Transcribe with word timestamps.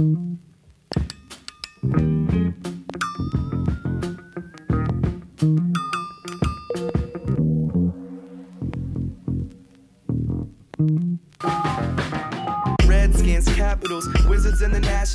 Redskins, 0.00 0.49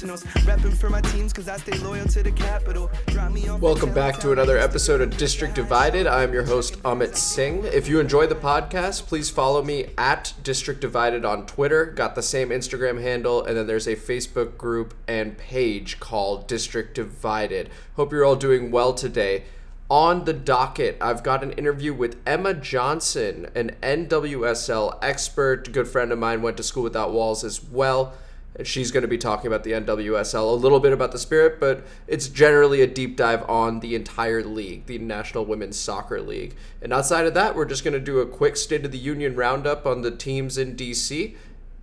Wizards, 0.02 0.24
and 0.24 0.36
the 0.36 0.46
Nationals. 0.46 0.46
Repping 0.46 0.78
for 0.78 0.90
my 0.90 1.02
teams 1.02 1.32
because 1.32 1.48
I 1.48 1.58
stay 1.58 1.78
loyal 1.80 2.08
to 2.08 2.24
the 2.24 2.32
capital. 2.32 2.92
Drop 3.08 3.32
me 3.32 3.48
off 3.48 3.62
Welcome 3.62 3.94
back 3.94 4.20
to 4.20 4.32
another 4.32 4.58
episode 4.58 5.02
of 5.02 5.16
District 5.18 5.54
Divided. 5.54 6.08
I'm 6.08 6.34
your 6.34 6.44
host, 6.44 6.82
Amit 6.84 7.16
Singh. 7.16 7.66
If 7.66 7.88
you 7.88 8.00
enjoy 8.00 8.28
the 8.28 8.36
podcast, 8.36 9.08
please 9.08 9.30
follow 9.30 9.64
me 9.64 9.88
at 9.98 10.34
District 10.44 10.82
Divided 10.82 11.26
on 11.26 11.46
Twitter. 11.46 11.86
Got 11.86 12.16
the 12.16 12.24
same 12.24 12.50
Instagram 12.50 13.02
handle, 13.02 13.44
and 13.46 13.56
then 13.56 13.68
there's 13.68 13.88
a 13.88 13.96
Facebook 13.96 14.58
group 14.58 14.94
and 15.08 15.38
page 15.38 16.00
called 16.00 16.48
District 16.48 16.94
Divided. 16.94 17.70
Hope 17.96 18.12
you're 18.12 18.26
all 18.26 18.36
doing 18.36 18.72
well 18.72 18.94
today. 18.94 19.44
On 19.88 20.26
the 20.26 20.34
docket, 20.34 20.98
I've 21.00 21.22
got 21.22 21.44
an 21.44 21.52
interview 21.52 21.94
with 21.94 22.18
Emma 22.26 22.56
Johnson, 22.56 23.48
an 23.54 23.76
NWSL 23.84 24.98
expert. 25.04 25.72
Good 25.72 25.88
friend 25.88 26.12
of 26.12 26.18
mine 26.18 26.42
went 26.42 26.58
to 26.58 26.64
school 26.64 26.82
without 26.82 27.14
walls 27.14 27.44
as 27.44 27.64
well. 27.64 28.16
She's 28.64 28.92
going 28.92 29.02
to 29.02 29.08
be 29.08 29.18
talking 29.18 29.48
about 29.48 29.64
the 29.64 29.74
NWSL, 29.74 30.50
a 30.50 30.56
little 30.56 30.80
bit 30.80 30.94
about 30.94 31.12
the 31.12 31.20
spirit, 31.20 31.60
but 31.60 31.86
it's 32.08 32.30
generally 32.30 32.82
a 32.82 32.88
deep 32.88 33.18
dive 33.18 33.44
on 33.50 33.82
the 33.82 33.96
entire 33.96 34.44
league, 34.44 34.86
the 34.86 34.98
National 34.98 35.46
Women's 35.46 35.78
Soccer 35.78 36.22
League. 36.22 36.56
And 36.82 36.94
outside 36.94 37.26
of 37.26 37.34
that, 37.34 37.56
we're 37.56 37.66
just 37.66 37.84
going 37.84 37.96
to 37.96 38.00
do 38.00 38.20
a 38.20 38.26
quick 38.26 38.56
State 38.56 38.86
of 38.86 38.92
the 38.94 38.98
Union 38.98 39.36
roundup 39.36 39.86
on 39.86 40.02
the 40.02 40.12
teams 40.12 40.58
in 40.58 40.76
DC. 40.76 41.36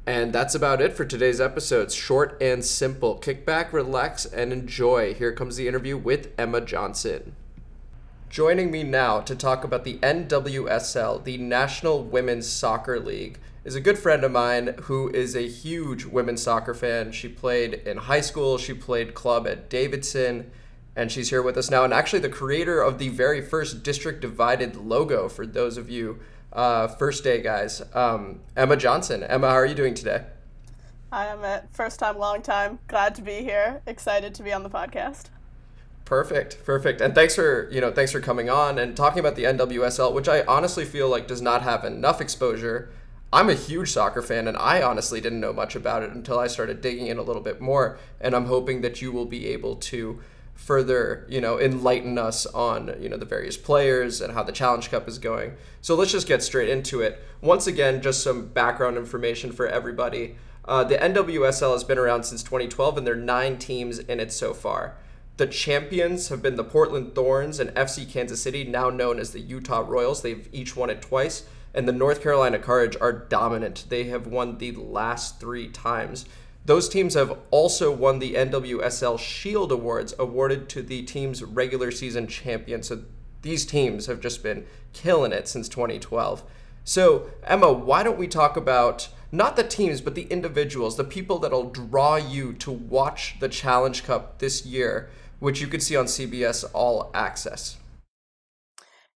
And 0.07 0.33
that's 0.33 0.55
about 0.55 0.81
it 0.81 0.95
for 0.95 1.05
today's 1.05 1.41
episode. 1.41 1.83
It's 1.83 1.95
short 1.95 2.37
and 2.41 2.65
simple. 2.65 3.19
Kick 3.19 3.45
back, 3.45 3.73
relax, 3.73 4.25
and 4.25 4.53
enjoy. 4.53 5.15
Here 5.15 5.33
comes 5.33 5.57
the 5.57 5.69
interview 5.69 5.99
with 5.99 6.33
Emma 6.39 6.63
Johnson. 6.63 7.37
Joining 8.31 8.71
me 8.71 8.83
now 8.83 9.21
to 9.21 9.37
talk 9.37 9.63
about 9.63 9.85
the 9.85 9.99
NWSL, 9.99 11.23
the 11.23 11.37
National 11.37 12.03
Women's 12.03 12.49
Soccer 12.49 12.99
League, 12.99 13.39
is 13.65 13.75
a 13.75 13.81
good 13.81 13.99
friend 13.99 14.25
of 14.25 14.33
mine 14.33 14.75
who 14.83 15.09
is 15.11 15.37
a 15.37 15.47
huge 15.47 16.05
women's 16.05 16.43
soccer 16.43 16.75
fan. 16.75 17.13
She 17.13 17.29
played 17.29 17.75
in 17.75 17.97
high 17.97 18.21
school, 18.21 18.59
she 18.59 18.75
played 18.75 19.15
club 19.15 19.47
at 19.47 19.71
Davidson, 19.71 20.51
and 20.97 21.11
she's 21.11 21.31
here 21.31 21.43
with 21.43 21.57
us 21.57 21.71
now. 21.71 21.85
And 21.85 21.93
actually, 21.93 22.21
the 22.21 22.29
creator 22.29 22.83
of 22.83 22.99
the 22.99 23.09
very 23.09 23.41
first 23.41 23.83
District 23.83 24.21
Divided 24.21 24.77
logo 24.77 25.29
for 25.29 25.47
those 25.47 25.77
of 25.77 25.89
you 25.89 26.19
uh, 26.53 26.89
first 26.89 27.25
day 27.25 27.41
guys, 27.41 27.83
um, 27.95 28.41
Emma 28.57 28.77
Johnson. 28.77 29.23
Emma, 29.23 29.49
how 29.49 29.55
are 29.55 29.67
you 29.67 29.75
doing 29.75 29.95
today? 29.95 30.25
Hi, 31.13 31.31
I'm 31.31 31.45
at 31.45 31.75
first 31.75 31.99
time, 31.99 32.19
long 32.19 32.43
time. 32.43 32.79
Glad 32.89 33.15
to 33.17 33.23
be 33.23 33.43
here. 33.43 33.81
Excited 33.87 34.35
to 34.35 34.43
be 34.43 34.53
on 34.53 34.63
the 34.63 34.71
podcast. 34.71 35.27
Perfect, 36.05 36.65
perfect, 36.65 37.01
and 37.01 37.15
thanks 37.15 37.35
for 37.37 37.71
you 37.71 37.81
know 37.81 37.91
thanks 37.91 38.13
for 38.13 38.21
coming 38.21 38.51
on 38.51 38.79
and 38.79 38.97
talking 38.97 39.21
about 39.21 39.37
the 39.37 39.45
NWSL, 39.45 40.13
which 40.13 40.29
I 40.29 40.43
honestly 40.43 40.85
feel 40.85 41.09
like 41.09 41.27
does 41.27 41.41
not 41.41 41.63
have 41.63 41.85
enough 41.85 42.21
exposure. 42.21 42.91
I'm 43.33 43.49
a 43.49 43.55
huge 43.55 43.91
soccer 43.91 44.21
fan, 44.21 44.47
and 44.47 44.59
I 44.59 44.83
honestly 44.83 45.21
didn't 45.21 45.41
know 45.41 45.55
much 45.55 45.75
about 45.75 46.03
it 46.03 46.11
until 46.11 46.39
I 46.39 46.49
started 46.49 46.83
digging 46.83 47.07
in 47.07 47.17
a 47.17 47.23
little 47.23 47.41
bit 47.41 47.63
more. 47.63 47.99
And 48.21 48.35
I'm 48.35 48.45
hoping 48.45 48.83
that 48.83 49.01
you 49.01 49.11
will 49.11 49.25
be 49.25 49.47
able 49.49 49.77
to 49.77 50.21
further, 50.55 51.27
you 51.31 51.41
know, 51.41 51.59
enlighten 51.59 52.19
us 52.19 52.45
on 52.47 52.95
you 53.01 53.09
know 53.09 53.17
the 53.17 53.25
various 53.25 53.57
players 53.57 54.21
and 54.21 54.35
how 54.35 54.43
the 54.43 54.53
Challenge 54.53 54.91
Cup 54.91 55.09
is 55.09 55.19
going. 55.19 55.55
So 55.81 55.95
let's 55.95 56.13
just 56.13 56.29
get 56.29 56.43
straight 56.43 56.69
into 56.69 57.01
it. 57.01 57.25
Once 57.41 57.67
again, 57.67 58.03
just 58.03 58.23
some 58.23 58.49
background 58.49 58.99
information 58.99 59.51
for 59.51 59.67
everybody. 59.67 60.37
Uh, 60.65 60.85
the 60.85 60.97
NWSL 60.97 61.73
has 61.73 61.85
been 61.85 61.99
around 61.99 62.25
since 62.25 62.43
2012, 62.43 62.99
and 62.99 63.07
there 63.07 63.15
are 63.15 63.17
nine 63.17 63.59
teams 63.59 63.99
in 63.99 64.21
it 64.21 64.31
so 64.31 64.55
far. 64.55 64.97
The 65.39 65.47
champions 65.47 66.29
have 66.29 66.43
been 66.43 66.57
the 66.57 66.63
Portland 66.63 67.15
Thorns 67.15 67.59
and 67.59 67.71
FC 67.71 68.09
Kansas 68.09 68.43
City, 68.43 68.63
now 68.63 68.91
known 68.91 69.19
as 69.19 69.33
the 69.33 69.41
Utah 69.41 69.85
Royals. 69.85 70.23
They've 70.23 70.49
each 70.53 70.77
won 70.77 70.91
it 70.91 71.01
twice. 71.01 71.47
And 71.75 71.89
the 71.89 71.93
North 71.93 72.23
Carolina 72.23 72.59
Courage 72.59 72.97
are 73.01 73.13
dominant. 73.13 73.87
They 73.89 74.05
have 74.05 74.27
won 74.27 74.59
the 74.59 74.73
last 74.73 75.41
three 75.41 75.69
times. 75.69 76.27
Those 76.65 76.89
teams 76.89 77.15
have 77.15 77.39
also 77.51 77.91
won 77.91 78.19
the 78.19 78.35
NWSL 78.35 79.19
Shield 79.19 79.73
Awards, 79.73 80.15
awarded 80.19 80.69
to 80.71 80.83
the 80.83 81.03
team's 81.03 81.43
regular 81.43 81.91
season 81.91 82.27
champion. 82.27 82.83
So 82.83 83.03
these 83.41 83.67
teams 83.67 84.07
have 84.07 84.21
just 84.21 84.43
been 84.43 84.67
killing 84.93 85.33
it 85.33 85.49
since 85.49 85.69
2012. 85.69 86.45
So, 86.85 87.31
Emma, 87.45 87.73
why 87.73 88.03
don't 88.03 88.19
we 88.19 88.29
talk 88.29 88.57
about 88.57 89.09
not 89.33 89.57
the 89.57 89.65
teams, 89.65 90.01
but 90.01 90.15
the 90.15 90.25
individuals, 90.25 90.97
the 90.97 91.05
people 91.05 91.39
that'll 91.39 91.71
draw 91.71 92.17
you 92.17 92.53
to 92.55 92.71
watch 92.71 93.37
the 93.41 93.49
Challenge 93.49 94.05
Cup 94.05 94.39
this 94.39 94.67
year? 94.67 95.11
which 95.43 95.61
you 95.61 95.67
could 95.67 95.83
see 95.83 95.97
on 95.97 96.05
CBS 96.05 96.65
All 96.73 97.11
Access. 97.13 97.77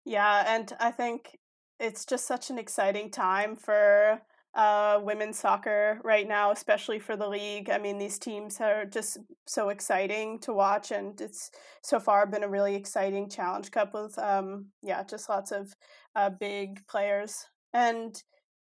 Yeah, 0.06 0.44
and 0.48 0.74
I 0.80 0.90
think 0.90 1.38
it's 1.80 2.06
just 2.06 2.28
such 2.28 2.50
an 2.50 2.58
exciting 2.58 3.10
time 3.10 3.56
for 3.56 4.22
uh, 4.56 5.00
women's 5.04 5.38
soccer 5.38 6.00
right 6.04 6.28
now, 6.28 6.52
especially 6.52 7.00
for 7.00 7.18
the 7.18 7.28
league. 7.28 7.70
I 7.70 7.78
mean, 7.78 7.98
these 7.98 8.18
teams 8.18 8.62
are 8.62 8.86
just 8.86 9.18
so 9.46 9.70
exciting 9.70 10.40
to 10.40 10.54
watch, 10.54 10.92
and 10.92 11.20
it's 11.20 11.52
so 11.84 12.00
far 12.00 12.26
been 12.26 12.44
a 12.44 12.48
really 12.48 12.76
exciting 12.76 13.30
Challenge 13.30 13.70
Cup 13.70 13.94
with, 13.94 14.18
um, 14.18 14.68
yeah, 14.82 15.04
just 15.04 15.28
lots 15.28 15.52
of 15.52 15.74
uh, 16.16 16.30
big 16.30 16.88
players. 16.88 17.46
And, 17.74 18.16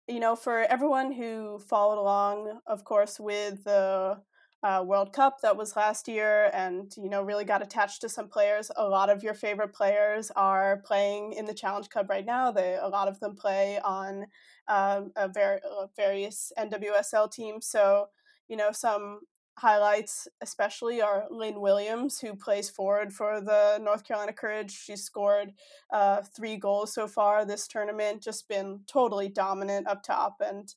you 0.09 0.19
know, 0.19 0.35
for 0.35 0.63
everyone 0.63 1.13
who 1.13 1.61
followed 1.61 2.01
along, 2.01 2.61
of 2.67 2.85
course, 2.85 3.21
with 3.21 3.63
the 3.63 4.19
uh, 4.63 4.83
World 4.85 5.13
Cup 5.13 5.41
that 5.43 5.57
was 5.57 5.77
last 5.77 6.09
year, 6.09 6.51
and 6.53 6.93
you 6.97 7.09
know 7.09 7.23
really 7.23 7.45
got 7.45 7.63
attached 7.63 8.01
to 8.01 8.09
some 8.09 8.29
players. 8.29 8.71
A 8.77 8.89
lot 8.89 9.11
of 9.11 9.23
your 9.23 9.35
favorite 9.35 9.73
players 9.73 10.31
are 10.35 10.83
playing 10.85 11.33
in 11.35 11.45
the 11.45 11.55
Challenge 11.55 11.89
Cup 11.89 12.09
right 12.09 12.25
now. 12.25 12.51
They 12.51 12.77
a 12.81 12.89
lot 12.89 13.09
of 13.09 13.21
them 13.21 13.37
play 13.37 13.79
on 13.85 14.27
um, 14.69 15.13
a 15.17 15.29
ver- 15.29 15.61
various 15.97 16.53
NWSL 16.59 17.31
teams. 17.31 17.67
So 17.67 18.07
you 18.49 18.57
know 18.57 18.73
some 18.73 19.21
highlights 19.59 20.29
especially 20.43 21.01
are 21.01 21.27
Lynn 21.31 21.61
Williams, 21.61 22.21
who 22.21 22.35
plays 22.35 22.69
forward 22.69 23.13
for 23.13 23.41
the 23.41 23.79
North 23.83 24.05
Carolina 24.05 24.33
Courage. 24.33 24.71
She's 24.73 25.03
scored 25.03 25.53
uh, 25.91 26.23
three 26.37 26.57
goals 26.57 26.93
so 26.93 27.07
far 27.07 27.45
this 27.45 27.67
tournament, 27.67 28.23
just 28.23 28.49
been 28.49 28.81
totally 28.87 29.29
dominant 29.29 29.87
up 29.87 30.03
top, 30.03 30.37
and 30.41 30.75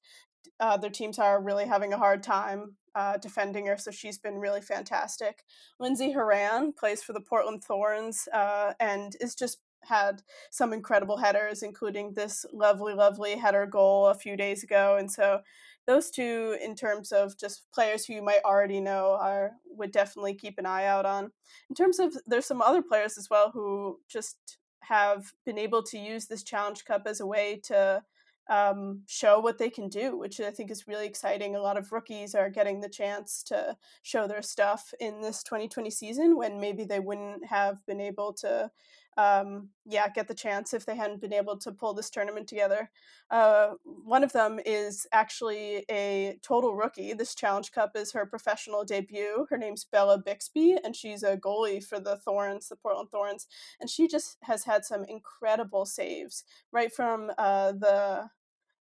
uh, 0.59 0.78
their 0.78 0.90
teams 0.90 1.19
are 1.19 1.41
really 1.41 1.66
having 1.66 1.94
a 1.94 1.97
hard 1.97 2.23
time 2.23 2.75
uh, 2.95 3.17
defending 3.17 3.66
her, 3.67 3.77
so 3.77 3.91
she's 3.91 4.17
been 4.17 4.35
really 4.38 4.61
fantastic. 4.61 5.44
Lindsey 5.79 6.11
Horan 6.11 6.73
plays 6.73 7.03
for 7.03 7.13
the 7.13 7.22
Portland 7.22 7.63
Thorns 7.63 8.27
uh, 8.33 8.73
and 8.79 9.16
is 9.19 9.35
just 9.35 9.59
had 9.83 10.22
some 10.51 10.73
incredible 10.73 11.17
headers, 11.17 11.63
including 11.63 12.13
this 12.13 12.45
lovely, 12.53 12.94
lovely 12.94 13.35
header 13.35 13.66
goal 13.66 14.07
a 14.07 14.16
few 14.16 14.35
days 14.35 14.63
ago. 14.63 14.97
And 14.99 15.11
so 15.11 15.41
those 15.88 16.11
two, 16.11 16.57
in 16.61 16.75
terms 16.75 17.11
of 17.11 17.38
just 17.38 17.66
players 17.73 18.05
who 18.05 18.13
you 18.13 18.22
might 18.22 18.44
already 18.45 18.79
know, 18.79 19.17
are 19.19 19.51
would 19.66 19.91
definitely 19.91 20.35
keep 20.35 20.59
an 20.59 20.66
eye 20.66 20.85
out 20.85 21.05
on. 21.05 21.31
In 21.69 21.75
terms 21.75 21.99
of 21.99 22.16
there's 22.28 22.45
some 22.45 22.61
other 22.61 22.81
players 22.81 23.17
as 23.17 23.29
well 23.29 23.51
who 23.51 23.99
just 24.07 24.57
have 24.81 25.33
been 25.45 25.57
able 25.57 25.83
to 25.83 25.97
use 25.97 26.28
this 26.28 26.44
Challenge 26.44 26.83
Cup 26.85 27.03
as 27.05 27.19
a 27.19 27.25
way 27.25 27.59
to 27.63 28.03
um, 28.49 29.03
show 29.07 29.39
what 29.39 29.59
they 29.59 29.69
can 29.69 29.87
do, 29.89 30.17
which 30.17 30.39
I 30.39 30.49
think 30.49 30.71
is 30.71 30.87
really 30.87 31.05
exciting. 31.05 31.55
A 31.55 31.61
lot 31.61 31.77
of 31.77 31.91
rookies 31.91 32.33
are 32.33 32.49
getting 32.49 32.81
the 32.81 32.89
chance 32.89 33.43
to 33.43 33.77
show 34.01 34.27
their 34.27 34.41
stuff 34.41 34.91
in 34.99 35.21
this 35.21 35.43
2020 35.43 35.89
season 35.91 36.35
when 36.35 36.59
maybe 36.59 36.83
they 36.83 36.99
wouldn't 36.99 37.45
have 37.45 37.85
been 37.85 38.01
able 38.01 38.33
to, 38.33 38.71
um, 39.17 39.69
yeah, 39.85 40.09
get 40.09 40.27
the 40.27 40.33
chance 40.33 40.73
if 40.73 40.83
they 40.83 40.95
hadn't 40.95 41.21
been 41.21 41.34
able 41.34 41.57
to 41.57 41.72
pull 41.72 41.93
this 41.93 42.09
tournament 42.09 42.47
together. 42.47 42.90
Uh, 43.29 43.73
one 43.84 44.23
of 44.23 44.34
them 44.34 44.59
is 44.66 45.05
actually 45.11 45.85
a 45.91 46.40
total 46.41 46.75
rookie. 46.75 47.13
This 47.13 47.35
Challenge 47.35 47.72
Cup 47.72 47.91
is 47.95 48.13
her 48.13 48.25
professional 48.25 48.84
debut. 48.84 49.45
Her 49.52 49.57
name's 49.59 49.84
Bella 49.84 50.17
Bixby, 50.17 50.75
and 50.84 50.95
she's 50.95 51.22
a 51.22 51.37
goalie 51.37 51.84
for 51.84 51.99
the 51.99 52.16
Thorns, 52.16 52.69
the 52.69 52.78
Portland 52.78 53.11
Thorns, 53.11 53.45
and 53.79 53.91
she 53.91 54.07
just 54.07 54.37
has 54.41 54.63
had 54.63 54.85
some 54.85 55.03
incredible 55.03 55.85
saves 55.85 56.45
right 56.72 56.91
from 56.91 57.31
uh, 57.37 57.73
the 57.73 58.29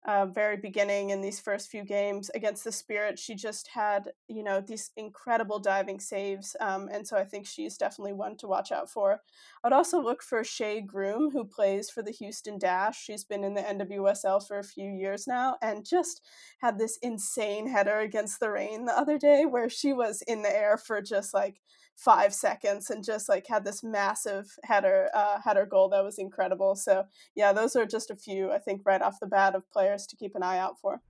uh, 0.07 0.25
very 0.25 0.55
beginning 0.55 1.09
in 1.09 1.19
these 1.21 1.39
first 1.39 1.69
few 1.69 1.83
games 1.83 2.31
against 2.33 2.63
the 2.63 2.71
Spirit, 2.71 3.19
she 3.19 3.35
just 3.35 3.67
had 3.67 4.13
you 4.29 4.41
know 4.43 4.61
these 4.61 4.91
incredible 4.95 5.59
diving 5.59 5.99
saves, 5.99 6.55
um, 6.61 6.89
and 6.91 7.05
so 7.05 7.17
I 7.17 7.25
think 7.25 7.45
she's 7.45 7.77
definitely 7.77 8.13
one 8.13 8.37
to 8.37 8.47
watch 8.47 8.71
out 8.71 8.89
for. 8.89 9.21
I'd 9.63 9.73
also 9.73 10.01
look 10.01 10.23
for 10.23 10.43
Shea 10.43 10.79
Groom, 10.81 11.29
who 11.31 11.43
plays 11.43 11.89
for 11.89 12.01
the 12.01 12.11
Houston 12.11 12.57
Dash. 12.57 12.97
She's 13.03 13.25
been 13.25 13.43
in 13.43 13.53
the 13.53 13.61
NWSL 13.61 14.47
for 14.47 14.59
a 14.59 14.63
few 14.63 14.89
years 14.89 15.27
now, 15.27 15.57
and 15.61 15.85
just 15.85 16.21
had 16.59 16.79
this 16.79 16.97
insane 17.01 17.67
header 17.67 17.99
against 17.99 18.39
the 18.39 18.49
Reign 18.49 18.85
the 18.85 18.97
other 18.97 19.17
day, 19.17 19.45
where 19.45 19.69
she 19.69 19.91
was 19.91 20.21
in 20.21 20.41
the 20.41 20.55
air 20.55 20.77
for 20.77 21.01
just 21.01 21.33
like 21.33 21.59
five 21.97 22.33
seconds 22.33 22.89
and 22.89 23.03
just 23.03 23.27
like 23.27 23.45
had 23.47 23.65
this 23.65 23.83
massive 23.83 24.45
header 24.63 25.09
uh, 25.13 25.41
header 25.43 25.65
goal 25.65 25.89
that 25.89 26.03
was 26.03 26.17
incredible. 26.17 26.75
So 26.75 27.05
yeah, 27.35 27.51
those 27.51 27.75
are 27.75 27.85
just 27.85 28.11
a 28.11 28.15
few 28.15 28.51
I 28.51 28.59
think 28.59 28.81
right 28.85 29.01
off 29.01 29.19
the 29.19 29.27
bat 29.27 29.55
of 29.55 29.69
players 29.71 30.05
to 30.07 30.15
keep 30.15 30.35
an 30.35 30.43
eye 30.43 30.59
out 30.59 30.79
for. 30.79 31.01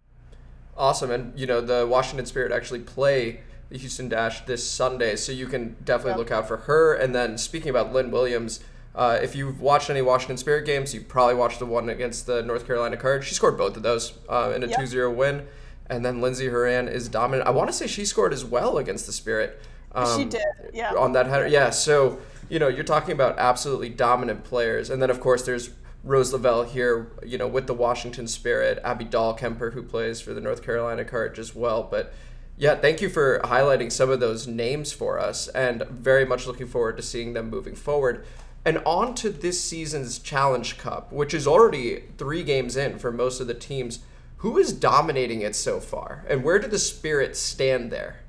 Awesome. 0.78 1.10
And, 1.10 1.38
you 1.38 1.48
know, 1.48 1.60
the 1.60 1.88
Washington 1.88 2.26
Spirit 2.28 2.52
actually 2.52 2.82
play 2.82 3.40
the 3.70 3.78
Houston 3.80 4.08
Dash 4.08 4.46
this 4.46 4.70
Sunday, 4.70 5.16
so 5.16 5.32
you 5.32 5.48
can 5.48 5.76
definitely 5.84 6.12
yep. 6.12 6.20
look 6.20 6.32
out 6.32 6.48
for 6.48 6.58
her. 6.58 6.94
And 6.94 7.16
then 7.16 7.38
speaking 7.38 7.70
about 7.70 7.92
Lynn 7.92 8.12
Williams, 8.12 8.62
uh, 8.96 9.18
if 9.22 9.36
you've 9.36 9.60
watched 9.60 9.90
any 9.90 10.02
Washington 10.02 10.38
Spirit 10.38 10.66
games, 10.66 10.94
you've 10.94 11.08
probably 11.08 11.36
watched 11.36 11.60
the 11.60 11.66
one 11.66 11.90
against 11.90 12.28
the 12.28 12.44
North 12.44 12.66
Carolina 12.66 12.96
Courage. 12.96 13.26
She 13.26 13.34
scored 13.34 13.58
both 13.58 13.76
of 13.76 13.84
those 13.84 14.14
uh, 14.30 14.54
in 14.56 14.64
a 14.64 14.68
yep. 14.68 14.80
2 14.80 14.86
0 14.86 15.12
win. 15.12 15.48
And 15.90 16.06
then 16.06 16.22
Lindsey 16.22 16.48
Horan 16.48 16.88
is 16.88 17.08
dominant. 17.08 17.48
I 17.48 17.52
want 17.52 17.70
to 17.70 17.74
say 17.74 17.88
she 17.88 18.06
scored 18.06 18.34
as 18.34 18.46
well 18.46 18.78
against 18.78 19.06
the 19.06 19.14
Spirit. 19.14 19.60
Um, 19.94 20.20
she 20.20 20.26
did, 20.26 20.44
yeah. 20.74 20.94
On 20.94 21.14
that 21.14 21.28
header. 21.28 21.48
Yeah, 21.48 21.70
so, 21.70 22.20
you 22.50 22.60
know, 22.60 22.68
you're 22.68 22.84
talking 22.84 23.12
about 23.12 23.40
absolutely 23.40 23.90
dominant 23.90 24.44
players. 24.44 24.90
And 24.90 25.02
then, 25.02 25.10
of 25.10 25.20
course, 25.20 25.44
there's 25.44 25.72
Rose 26.04 26.32
Lavelle 26.32 26.64
here, 26.64 27.12
you 27.26 27.38
know, 27.38 27.48
with 27.48 27.68
the 27.68 27.74
Washington 27.74 28.28
Spirit, 28.28 28.80
Abby 28.84 29.06
Dahl 29.06 29.36
Dahlkemper, 29.36 29.74
who 29.74 29.84
plays 29.84 30.22
for 30.22 30.34
the 30.34 30.42
North 30.42 30.64
Carolina 30.64 31.04
Courage 31.04 31.40
as 31.40 31.56
well. 31.56 31.84
But 31.84 32.14
yeah, 32.58 32.76
thank 32.76 33.02
you 33.02 33.10
for 33.10 33.40
highlighting 33.44 33.92
some 33.92 34.10
of 34.10 34.20
those 34.20 34.48
names 34.48 34.92
for 34.92 35.20
us, 35.20 35.48
and 35.50 35.84
very 35.84 36.26
much 36.26 36.48
looking 36.48 36.68
forward 36.68 36.98
to 36.98 37.04
seeing 37.04 37.34
them 37.34 37.50
moving 37.50 37.76
forward. 37.76 38.26
And 38.66 38.80
on 38.86 39.16
to 39.16 39.30
this 39.30 39.64
season's 39.64 40.20
Challenge 40.20 40.78
Cup, 40.78 41.12
which 41.12 41.34
is 41.34 41.48
already 41.48 42.04
three 42.18 42.44
games 42.44 42.76
in 42.76 43.00
for 43.00 43.12
most 43.12 43.40
of 43.40 43.48
the 43.48 43.54
teams. 43.54 44.00
Who 44.42 44.58
is 44.58 44.72
dominating 44.72 45.42
it 45.42 45.56
so 45.56 45.80
far, 45.80 46.24
and 46.30 46.44
where 46.44 46.60
do 46.60 46.68
the 46.68 46.78
Spirits 46.78 47.40
stand 47.40 47.92
there? 47.92 48.22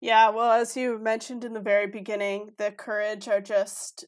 Yeah, 0.00 0.30
well, 0.30 0.52
as 0.52 0.76
you 0.76 0.98
mentioned 0.98 1.44
in 1.44 1.52
the 1.54 1.60
very 1.60 1.86
beginning, 1.86 2.50
the 2.56 2.70
Courage 2.70 3.28
are 3.28 3.40
just 3.40 4.04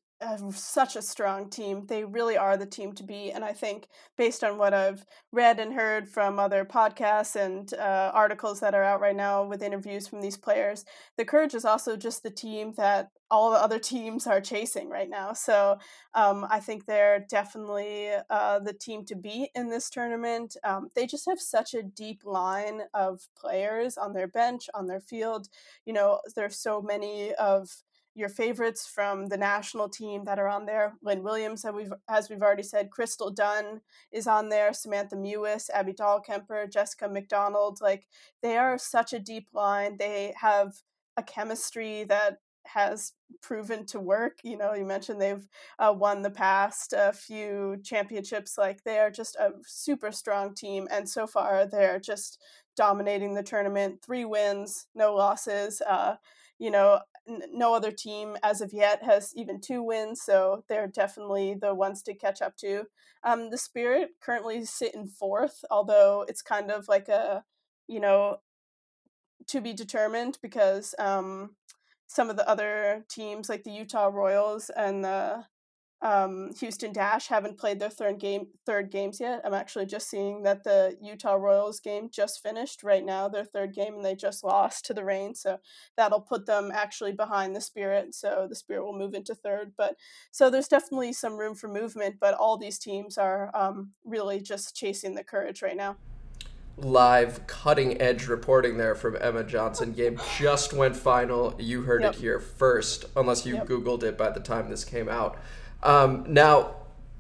such 0.53 0.97
a 0.97 1.03
strong 1.03 1.49
team. 1.49 1.87
They 1.87 2.05
really 2.05 2.37
are 2.37 2.57
the 2.57 2.67
team 2.67 2.93
to 2.95 3.03
be. 3.03 3.31
And 3.33 3.45
I 3.45 3.53
think, 3.53 3.89
based 4.19 4.45
on 4.45 4.59
what 4.59 4.75
I've 4.75 5.05
read 5.33 5.59
and 5.59 5.73
heard 5.73 6.09
from 6.09 6.39
other 6.39 6.65
podcasts 6.65 7.37
and 7.37 7.73
uh, 7.75 8.11
articles 8.13 8.61
that 8.61 8.75
are 8.75 8.83
out 8.85 9.01
right 9.01 9.17
now 9.17 9.45
with 9.45 9.63
interviews 9.63 10.07
from 10.07 10.21
these 10.21 10.37
players, 10.37 10.85
the 11.17 11.25
Courage 11.25 11.55
is 11.55 11.65
also 11.65 11.97
just 11.97 12.23
the 12.23 12.31
team 12.31 12.75
that 12.77 13.09
all 13.31 13.51
the 13.51 13.63
other 13.63 13.79
teams 13.93 14.27
are 14.27 14.41
chasing 14.41 14.91
right 14.91 15.09
now. 15.09 15.33
So 15.33 15.79
um, 16.15 16.47
I 16.51 16.61
think 16.61 16.85
they're 16.85 17.25
definitely 17.29 18.11
uh, 18.29 18.59
the 18.59 18.75
team 18.75 19.05
to 19.07 19.15
beat 19.15 19.51
in 19.55 19.71
this 19.71 19.89
tournament. 19.89 20.57
Um, 20.65 20.91
they 20.95 21.07
just 21.07 21.27
have 21.29 21.41
such 21.41 21.75
a 21.75 21.83
deep 21.83 22.23
line 22.25 22.83
of 22.93 23.21
players 23.37 23.97
on 23.97 24.13
their 24.13 24.29
bench, 24.29 24.69
on 24.75 24.87
their 24.87 25.01
field. 25.01 25.49
You 25.87 25.95
know, 25.95 26.21
there's 26.37 26.59
so 26.59 26.83
many 26.83 27.33
of 27.35 27.71
your 28.15 28.29
favorites 28.29 28.87
from 28.87 29.27
the 29.27 29.37
national 29.37 29.89
team 29.89 30.25
that 30.25 30.39
are 30.39 30.49
on 30.49 30.67
there. 30.67 30.95
Lynn 31.03 31.23
Williams, 31.23 31.65
as 31.65 31.73
we've, 31.73 31.93
as 32.09 32.29
we've 32.29 32.43
already 32.43 32.63
said, 32.63 32.91
Crystal 32.91 33.31
Dunn 33.31 33.81
is 34.13 34.27
on 34.27 34.49
there, 34.49 34.73
Samantha 34.73 35.17
Mewis, 35.17 35.71
Abby 35.73 35.93
Dahlkemper, 35.93 36.71
Jessica 36.71 37.09
McDonald. 37.09 37.81
Like 37.81 38.07
they 38.43 38.57
are 38.57 38.79
such 38.79 39.13
a 39.13 39.21
deep 39.21 39.49
line. 39.53 39.97
They 39.97 40.35
have 40.41 40.75
a 41.17 41.23
chemistry 41.23 42.05
that 42.05 42.39
has 42.67 43.13
proven 43.41 43.87
to 43.87 44.01
work. 44.01 44.39
You 44.43 44.57
know, 44.57 44.75
you 44.75 44.85
mentioned 44.85 45.21
they've 45.21 45.49
uh, 45.79 45.95
won 45.97 46.23
the 46.23 46.31
past 46.31 46.93
a 46.97 47.13
few 47.13 47.79
championships. 47.83 48.59
Like 48.59 48.83
they 48.85 48.99
are 48.99 49.11
just 49.11 49.37
a 49.37 49.53
super 49.65 50.13
strong 50.13 50.55
team, 50.55 50.89
and 50.91 51.09
so 51.09 51.27
far 51.27 51.67
they're 51.67 52.01
just 52.01 52.41
dominating 52.77 53.35
the 53.35 53.43
tournament. 53.43 54.03
Three 54.03 54.25
wins, 54.25 54.87
no 54.95 55.15
losses. 55.15 55.81
Uh, 55.81 56.17
you 56.59 56.71
know, 56.71 57.01
no 57.53 57.75
other 57.75 57.91
team 57.91 58.37
as 58.43 58.61
of 58.61 58.73
yet 58.73 59.03
has 59.03 59.33
even 59.37 59.61
two 59.61 59.83
wins, 59.83 60.23
so 60.23 60.65
they're 60.69 60.87
definitely 60.87 61.55
the 61.55 61.75
ones 61.75 62.03
to 62.03 62.15
catch 62.15 62.43
up 62.43 62.57
to. 62.59 62.85
Um, 63.23 63.51
the 63.51 63.59
Spirit 63.59 64.11
currently 64.21 64.65
sit 64.65 64.95
in 64.95 65.07
fourth, 65.07 65.65
although 65.71 66.25
it's 66.29 66.43
kind 66.43 66.71
of 66.71 66.89
like 66.89 67.09
a, 67.09 67.45
you 67.87 68.01
know, 68.01 68.39
to 69.47 69.61
be 69.61 69.73
determined 69.73 70.39
because 70.43 70.95
um, 70.99 71.57
some 72.07 72.31
of 72.31 72.37
the 72.37 72.49
other 72.49 73.05
teams, 73.09 73.49
like 73.49 73.65
the 73.65 73.71
Utah 73.71 74.11
Royals 74.13 74.71
and 74.71 75.05
the 75.05 75.45
um, 76.03 76.51
Houston 76.61 76.93
Dash 76.93 77.27
haven't 77.27 77.59
played 77.59 77.79
their 77.79 77.91
third 77.91 78.19
game 78.19 78.47
third 78.65 78.91
games 78.91 79.21
yet. 79.21 79.43
I'm 79.45 79.53
actually 79.53 79.85
just 79.85 80.09
seeing 80.09 80.43
that 80.45 80.65
the 80.65 80.97
Utah 81.01 81.35
Royals 81.35 81.79
game 81.79 82.09
just 82.11 82.43
finished 82.43 82.83
right 82.83 83.05
now, 83.05 83.29
their 83.29 83.45
third 83.45 83.75
game, 83.75 83.97
and 83.97 84.05
they 84.05 84.15
just 84.15 84.43
lost 84.43 84.87
to 84.87 84.95
the 84.95 85.05
Reign. 85.05 85.35
So 85.35 85.59
that'll 85.97 86.23
put 86.23 86.47
them 86.47 86.71
actually 86.75 87.13
behind 87.13 87.55
the 87.55 87.61
Spirit. 87.61 88.15
So 88.15 88.47
the 88.49 88.55
Spirit 88.55 88.85
will 88.85 88.99
move 88.99 89.15
into 89.15 89.35
third. 89.35 89.73
But 89.77 89.97
so 90.31 90.49
there's 90.49 90.69
definitely 90.69 91.13
some 91.13 91.37
room 91.37 91.55
for 91.55 91.69
movement. 91.69 92.17
But 92.19 92.35
all 92.35 92.57
these 92.57 92.79
teams 92.79 93.19
are 93.19 93.51
um, 93.55 93.91
really 94.05 94.41
just 94.41 94.75
chasing 94.75 95.15
the 95.15 95.25
courage 95.25 95.61
right 95.61 95.77
now. 95.77 95.97
Live 96.79 97.47
cutting 97.47 98.01
edge 98.01 98.27
reporting 98.27 98.79
there 98.79 98.95
from 98.95 99.19
Emma 99.21 99.45
Johnson. 99.45 99.93
Game 100.01 100.19
just 100.39 100.73
went 100.73 100.97
final. 100.97 101.55
You 101.59 101.83
heard 101.83 102.01
yep. 102.01 102.15
it 102.15 102.21
here 102.21 102.41
first, 102.41 103.05
unless 103.17 103.45
you 103.45 103.57
yep. 103.57 103.67
Googled 103.67 104.03
it 104.03 104.17
by 104.17 104.31
the 104.31 104.41
time 104.41 104.71
this 104.71 104.83
came 104.83 105.11
out. 105.11 105.37
Um, 105.83 106.25
now, 106.29 106.75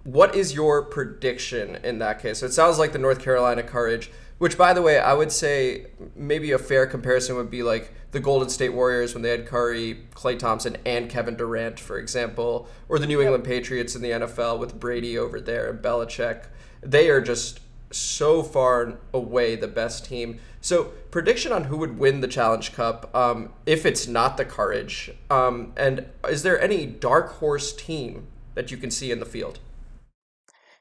what 0.04 0.34
is 0.34 0.54
your 0.54 0.82
prediction 0.82 1.76
in 1.84 1.98
that 1.98 2.20
case? 2.20 2.38
So 2.38 2.46
it 2.46 2.52
sounds 2.52 2.78
like 2.78 2.92
the 2.92 2.98
North 2.98 3.20
Carolina 3.20 3.62
Courage, 3.62 4.10
which, 4.38 4.56
by 4.56 4.72
the 4.72 4.82
way, 4.82 4.98
I 4.98 5.12
would 5.12 5.30
say 5.30 5.86
maybe 6.16 6.52
a 6.52 6.58
fair 6.58 6.86
comparison 6.86 7.36
would 7.36 7.50
be 7.50 7.62
like 7.62 7.92
the 8.12 8.20
Golden 8.20 8.48
State 8.48 8.70
Warriors 8.70 9.14
when 9.14 9.22
they 9.22 9.30
had 9.30 9.46
Curry, 9.46 10.06
Klay 10.14 10.38
Thompson, 10.38 10.78
and 10.86 11.10
Kevin 11.10 11.36
Durant, 11.36 11.78
for 11.78 11.98
example, 11.98 12.68
or 12.88 12.98
the 12.98 13.06
New 13.06 13.20
England 13.20 13.44
Patriots 13.44 13.94
in 13.94 14.02
the 14.02 14.10
NFL 14.10 14.58
with 14.58 14.80
Brady 14.80 15.18
over 15.18 15.40
there 15.40 15.68
and 15.70 15.80
Belichick. 15.80 16.46
They 16.80 17.10
are 17.10 17.20
just 17.20 17.60
so 17.92 18.42
far 18.42 18.98
away 19.12 19.56
the 19.56 19.68
best 19.68 20.06
team. 20.06 20.38
So, 20.60 20.84
prediction 21.10 21.52
on 21.52 21.64
who 21.64 21.76
would 21.78 21.98
win 21.98 22.20
the 22.20 22.28
Challenge 22.28 22.72
Cup 22.72 23.14
um, 23.14 23.52
if 23.66 23.84
it's 23.84 24.06
not 24.06 24.36
the 24.36 24.44
Courage? 24.44 25.10
Um, 25.28 25.72
and 25.76 26.06
is 26.28 26.42
there 26.42 26.60
any 26.60 26.86
dark 26.86 27.32
horse 27.34 27.72
team 27.72 28.26
that 28.60 28.70
you 28.70 28.76
can 28.76 28.90
see 28.90 29.10
in 29.10 29.20
the 29.20 29.26
field. 29.26 29.58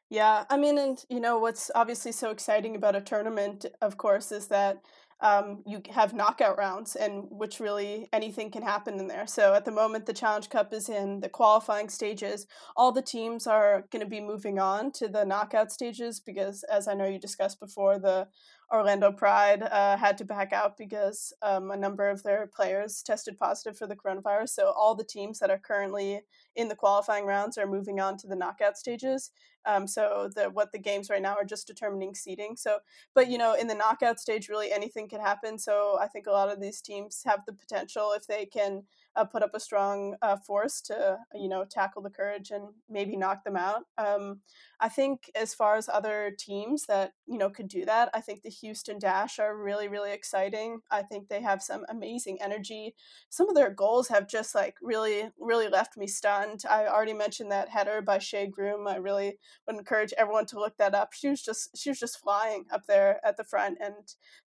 Yeah, 0.10 0.44
I 0.50 0.58
mean, 0.58 0.78
and 0.78 0.98
you 1.10 1.22
know 1.22 1.38
what's 1.40 1.72
obviously 1.74 2.12
so 2.12 2.30
exciting 2.30 2.76
about 2.76 2.96
a 2.96 3.02
tournament, 3.02 3.66
of 3.82 3.96
course, 3.96 4.34
is 4.34 4.48
that 4.48 4.82
um, 5.22 5.64
you 5.66 5.82
have 5.90 6.14
knockout 6.14 6.58
rounds, 6.58 6.96
and 6.96 7.26
which 7.30 7.60
really 7.60 8.10
anything 8.12 8.52
can 8.52 8.64
happen 8.64 9.00
in 9.00 9.08
there. 9.08 9.28
So 9.28 9.54
at 9.54 9.66
the 9.66 9.72
moment, 9.72 10.06
the 10.06 10.14
Challenge 10.14 10.50
Cup 10.50 10.74
is 10.74 10.90
in 10.90 11.22
the 11.22 11.30
qualifying 11.30 11.90
stages. 11.90 12.48
All 12.76 12.92
the 12.92 13.02
teams 13.02 13.48
are 13.48 13.86
going 13.92 14.04
to 14.04 14.10
be 14.10 14.22
moving 14.22 14.60
on 14.60 14.92
to 14.94 15.08
the 15.08 15.24
knockout 15.24 15.72
stages 15.72 16.20
because, 16.20 16.64
as 16.64 16.88
I 16.88 16.96
know 16.96 17.08
you 17.08 17.20
discussed 17.20 17.60
before, 17.60 18.00
the 18.00 18.28
Orlando 18.72 19.12
Pride 19.12 19.64
uh, 19.64 19.98
had 19.98 20.18
to 20.20 20.26
back 20.26 20.54
out 20.54 20.78
because 20.78 21.34
um, 21.42 21.72
a 21.72 21.78
number 21.78 22.10
of 22.10 22.24
their 22.24 22.48
players 22.48 23.02
tested 23.02 23.38
positive 23.38 23.78
for 23.78 23.88
the 23.88 23.96
coronavirus. 23.96 24.50
So 24.50 24.74
all 24.76 24.96
the 24.96 25.04
teams 25.04 25.40
that 25.40 25.50
are 25.50 25.60
currently 25.60 26.22
in 26.60 26.68
the 26.68 26.76
qualifying 26.76 27.26
rounds 27.26 27.58
are 27.58 27.66
moving 27.66 28.02
on 28.02 28.18
to 28.18 28.28
the 28.28 28.36
knockout 28.36 28.78
stages. 28.78 29.32
Um, 29.66 29.88
so 29.88 30.30
the 30.36 30.50
what 30.50 30.72
the 30.72 30.80
games 30.80 31.10
right 31.10 31.22
now 31.22 31.36
are 31.36 31.46
just 31.46 31.68
determining 31.68 32.16
seeding. 32.16 32.56
So, 32.56 32.80
but 33.16 33.30
you 33.30 33.38
know, 33.38 33.54
in 33.54 33.68
the 33.68 33.76
knockout 33.76 34.20
stage, 34.20 34.50
really 34.50 34.72
anything 34.72 35.08
can 35.08 35.22
happen. 35.22 35.58
So 35.58 35.98
I 36.02 36.08
think 36.08 36.28
a 36.28 36.32
lot 36.32 36.50
of 36.50 36.60
these 36.60 36.82
teams 36.82 37.22
have 37.26 37.42
the 37.46 37.54
potential 37.54 38.14
if 38.16 38.28
they 38.28 38.46
can 38.46 38.84
uh, 39.16 39.26
put 39.26 39.44
up 39.44 39.52
a 39.54 39.60
strong 39.60 40.16
uh, 40.22 40.38
force 40.38 40.82
to 40.82 41.18
you 41.36 41.50
know 41.50 41.66
tackle 41.66 42.02
the 42.02 42.10
courage 42.10 42.52
and 42.52 42.70
maybe 42.90 43.18
knock 43.18 43.44
them 43.44 43.58
out. 43.58 43.84
Um, 43.98 44.40
I 44.80 44.90
think 44.90 45.30
as 45.36 45.54
far 45.54 45.76
as 45.76 45.90
other 45.90 46.32
teams 46.38 46.86
that 46.86 47.12
you 47.28 47.38
know 47.38 47.50
could 47.50 47.68
do 47.68 47.86
that, 47.86 48.10
I 48.14 48.22
think 48.22 48.42
the 48.42 48.50
Houston 48.50 48.98
Dash 48.98 49.40
are 49.40 49.58
really 49.58 49.88
really 49.88 50.14
exciting. 50.14 50.80
I 50.90 51.04
think 51.04 51.28
they 51.28 51.42
have 51.42 51.62
some 51.62 51.86
amazing 51.90 52.42
energy. 52.42 52.96
Some 53.30 53.50
of 53.50 53.56
their 53.56 53.72
goals 53.72 54.08
have 54.08 54.28
just 54.28 54.56
like 54.56 54.76
really 54.82 55.30
really 55.40 55.68
left 55.68 55.98
me 55.98 56.08
stunned. 56.08 56.49
I 56.70 56.88
already 56.88 57.14
mentioned 57.14 57.52
that 57.52 57.70
header 57.70 58.02
by 58.02 58.20
Shea 58.20 58.48
Groom. 58.48 58.88
I 58.88 58.96
really 58.98 59.38
would 59.68 59.76
encourage 59.76 60.14
everyone 60.18 60.46
to 60.48 60.60
look 60.60 60.78
that 60.78 60.96
up. 60.96 61.14
She 61.14 61.30
was 61.30 61.42
just 61.42 61.78
she 61.78 61.90
was 61.90 62.00
just 62.00 62.20
flying 62.20 62.66
up 62.72 62.86
there 62.88 63.20
at 63.26 63.38
the 63.38 63.44
front, 63.44 63.78
and 63.82 63.96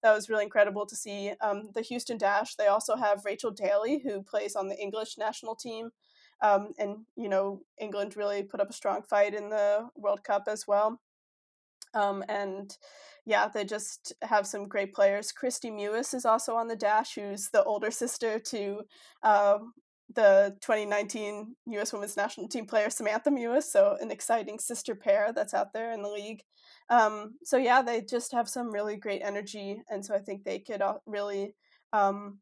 that 0.03 0.13
was 0.13 0.29
really 0.29 0.43
incredible 0.43 0.85
to 0.85 0.95
see. 0.95 1.33
Um, 1.41 1.69
the 1.73 1.81
Houston 1.81 2.17
Dash. 2.17 2.55
They 2.55 2.67
also 2.67 2.95
have 2.95 3.25
Rachel 3.25 3.51
Daly 3.51 3.99
who 3.99 4.23
plays 4.23 4.55
on 4.55 4.67
the 4.67 4.79
English 4.79 5.17
national 5.17 5.55
team. 5.55 5.91
Um, 6.43 6.73
and 6.79 7.05
you 7.15 7.29
know 7.29 7.61
England 7.79 8.17
really 8.17 8.43
put 8.43 8.61
up 8.61 8.69
a 8.69 8.73
strong 8.73 9.03
fight 9.03 9.33
in 9.33 9.49
the 9.49 9.89
World 9.95 10.23
Cup 10.23 10.43
as 10.47 10.67
well. 10.67 10.99
Um, 11.93 12.23
and 12.29 12.75
yeah, 13.25 13.47
they 13.47 13.63
just 13.63 14.13
have 14.21 14.47
some 14.47 14.67
great 14.67 14.93
players. 14.93 15.31
Kristie 15.31 15.71
Mewis 15.71 16.13
is 16.13 16.25
also 16.25 16.55
on 16.55 16.67
the 16.67 16.75
dash, 16.75 17.15
who's 17.15 17.49
the 17.49 17.63
older 17.63 17.91
sister 17.91 18.39
to 18.39 18.81
uh, 19.23 19.59
the 20.13 20.55
2019 20.61 21.55
U.S. 21.67 21.93
Women's 21.93 22.17
National 22.17 22.47
Team 22.47 22.65
player 22.65 22.89
Samantha 22.89 23.29
Mewis. 23.29 23.63
So 23.63 23.97
an 23.99 24.11
exciting 24.11 24.59
sister 24.59 24.95
pair 24.95 25.31
that's 25.33 25.53
out 25.53 25.73
there 25.73 25.91
in 25.91 26.01
the 26.01 26.09
league. 26.09 26.41
Um, 26.89 27.35
so 27.43 27.57
yeah, 27.57 27.81
they 27.81 28.01
just 28.01 28.31
have 28.33 28.49
some 28.49 28.71
really 28.71 28.97
great 28.97 29.21
energy, 29.23 29.81
and 29.89 30.05
so 30.05 30.13
I 30.13 30.19
think 30.19 30.43
they 30.43 30.59
could 30.59 30.81
really 31.05 31.55
um, 31.93 32.39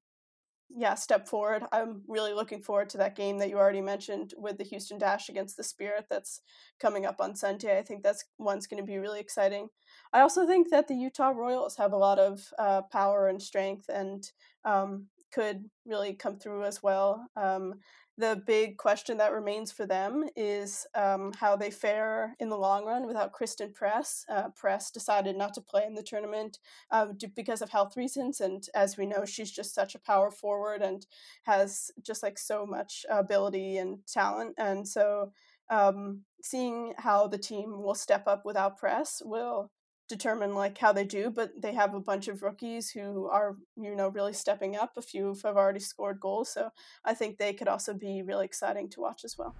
yeah, 0.69 0.93
step 0.93 1.27
forward. 1.27 1.63
I'm 1.71 2.03
really 2.07 2.33
looking 2.33 2.61
forward 2.61 2.89
to 2.91 2.97
that 2.99 3.15
game 3.15 3.39
that 3.39 3.49
you 3.49 3.57
already 3.57 3.81
mentioned 3.81 4.33
with 4.37 4.57
the 4.57 4.63
Houston 4.65 4.99
Dash 4.99 5.29
against 5.29 5.57
the 5.57 5.63
Spirit 5.63 6.05
that's 6.09 6.41
coming 6.79 7.05
up 7.05 7.19
on 7.19 7.35
Sunday. 7.35 7.77
I 7.77 7.81
think 7.81 8.03
that's 8.03 8.23
one's 8.37 8.67
going 8.67 8.81
to 8.81 8.87
be 8.87 8.99
really 8.99 9.19
exciting. 9.19 9.69
I 10.13 10.21
also 10.21 10.45
think 10.45 10.69
that 10.69 10.87
the 10.87 10.95
Utah 10.95 11.29
Royals 11.29 11.75
have 11.77 11.93
a 11.93 11.97
lot 11.97 12.19
of 12.19 12.41
uh, 12.59 12.83
power 12.91 13.27
and 13.27 13.41
strength 13.41 13.89
and 13.89 14.23
um, 14.63 15.07
could 15.31 15.69
really 15.85 16.13
come 16.13 16.37
through 16.37 16.65
as 16.65 16.81
well. 16.81 17.25
Um, 17.35 17.75
the 18.19 18.43
big 18.45 18.75
question 18.77 19.17
that 19.17 19.31
remains 19.31 19.71
for 19.71 19.85
them 19.85 20.25
is 20.35 20.85
um, 20.93 21.31
how 21.39 21.55
they 21.55 21.71
fare 21.71 22.35
in 22.41 22.49
the 22.49 22.57
long 22.57 22.83
run 22.83 23.07
without 23.07 23.31
Christen 23.31 23.71
Press. 23.71 24.25
Uh, 24.27 24.49
Press 24.49 24.91
decided 24.91 25.37
not 25.37 25.53
to 25.53 25.61
play 25.61 25.85
in 25.85 25.93
the 25.93 26.03
tournament 26.03 26.59
uh, 26.91 27.07
because 27.33 27.61
of 27.61 27.69
health 27.69 27.95
reasons, 27.95 28.41
and 28.41 28.67
as 28.75 28.97
we 28.97 29.05
know, 29.05 29.23
she's 29.23 29.51
just 29.51 29.73
such 29.73 29.95
a 29.95 29.99
power 29.99 30.31
forward 30.31 30.81
and 30.81 31.07
has 31.43 31.91
just 32.01 32.21
like 32.21 32.37
so 32.37 32.65
much 32.65 33.05
ability 33.09 33.77
and 33.77 33.99
talent. 34.05 34.53
And 34.57 34.85
so, 34.85 35.31
um, 35.69 36.23
seeing 36.43 36.93
how 36.97 37.27
the 37.27 37.37
team 37.37 37.81
will 37.81 37.95
step 37.95 38.27
up 38.27 38.43
without 38.43 38.77
Press 38.77 39.21
will 39.23 39.71
determine 40.09 40.55
like 40.55 40.77
how 40.77 40.91
they 40.91 41.05
do 41.05 41.29
but 41.29 41.51
they 41.61 41.73
have 41.73 41.93
a 41.93 41.99
bunch 41.99 42.27
of 42.27 42.41
rookies 42.41 42.89
who 42.89 43.27
are 43.27 43.55
you 43.77 43.95
know 43.95 44.09
really 44.09 44.33
stepping 44.33 44.75
up 44.75 44.97
a 44.97 45.01
few 45.01 45.35
have 45.43 45.55
already 45.55 45.79
scored 45.79 46.19
goals 46.19 46.51
so 46.51 46.71
i 47.05 47.13
think 47.13 47.37
they 47.37 47.53
could 47.53 47.67
also 47.67 47.93
be 47.93 48.23
really 48.23 48.45
exciting 48.45 48.89
to 48.89 48.99
watch 48.99 49.23
as 49.23 49.37
well 49.37 49.55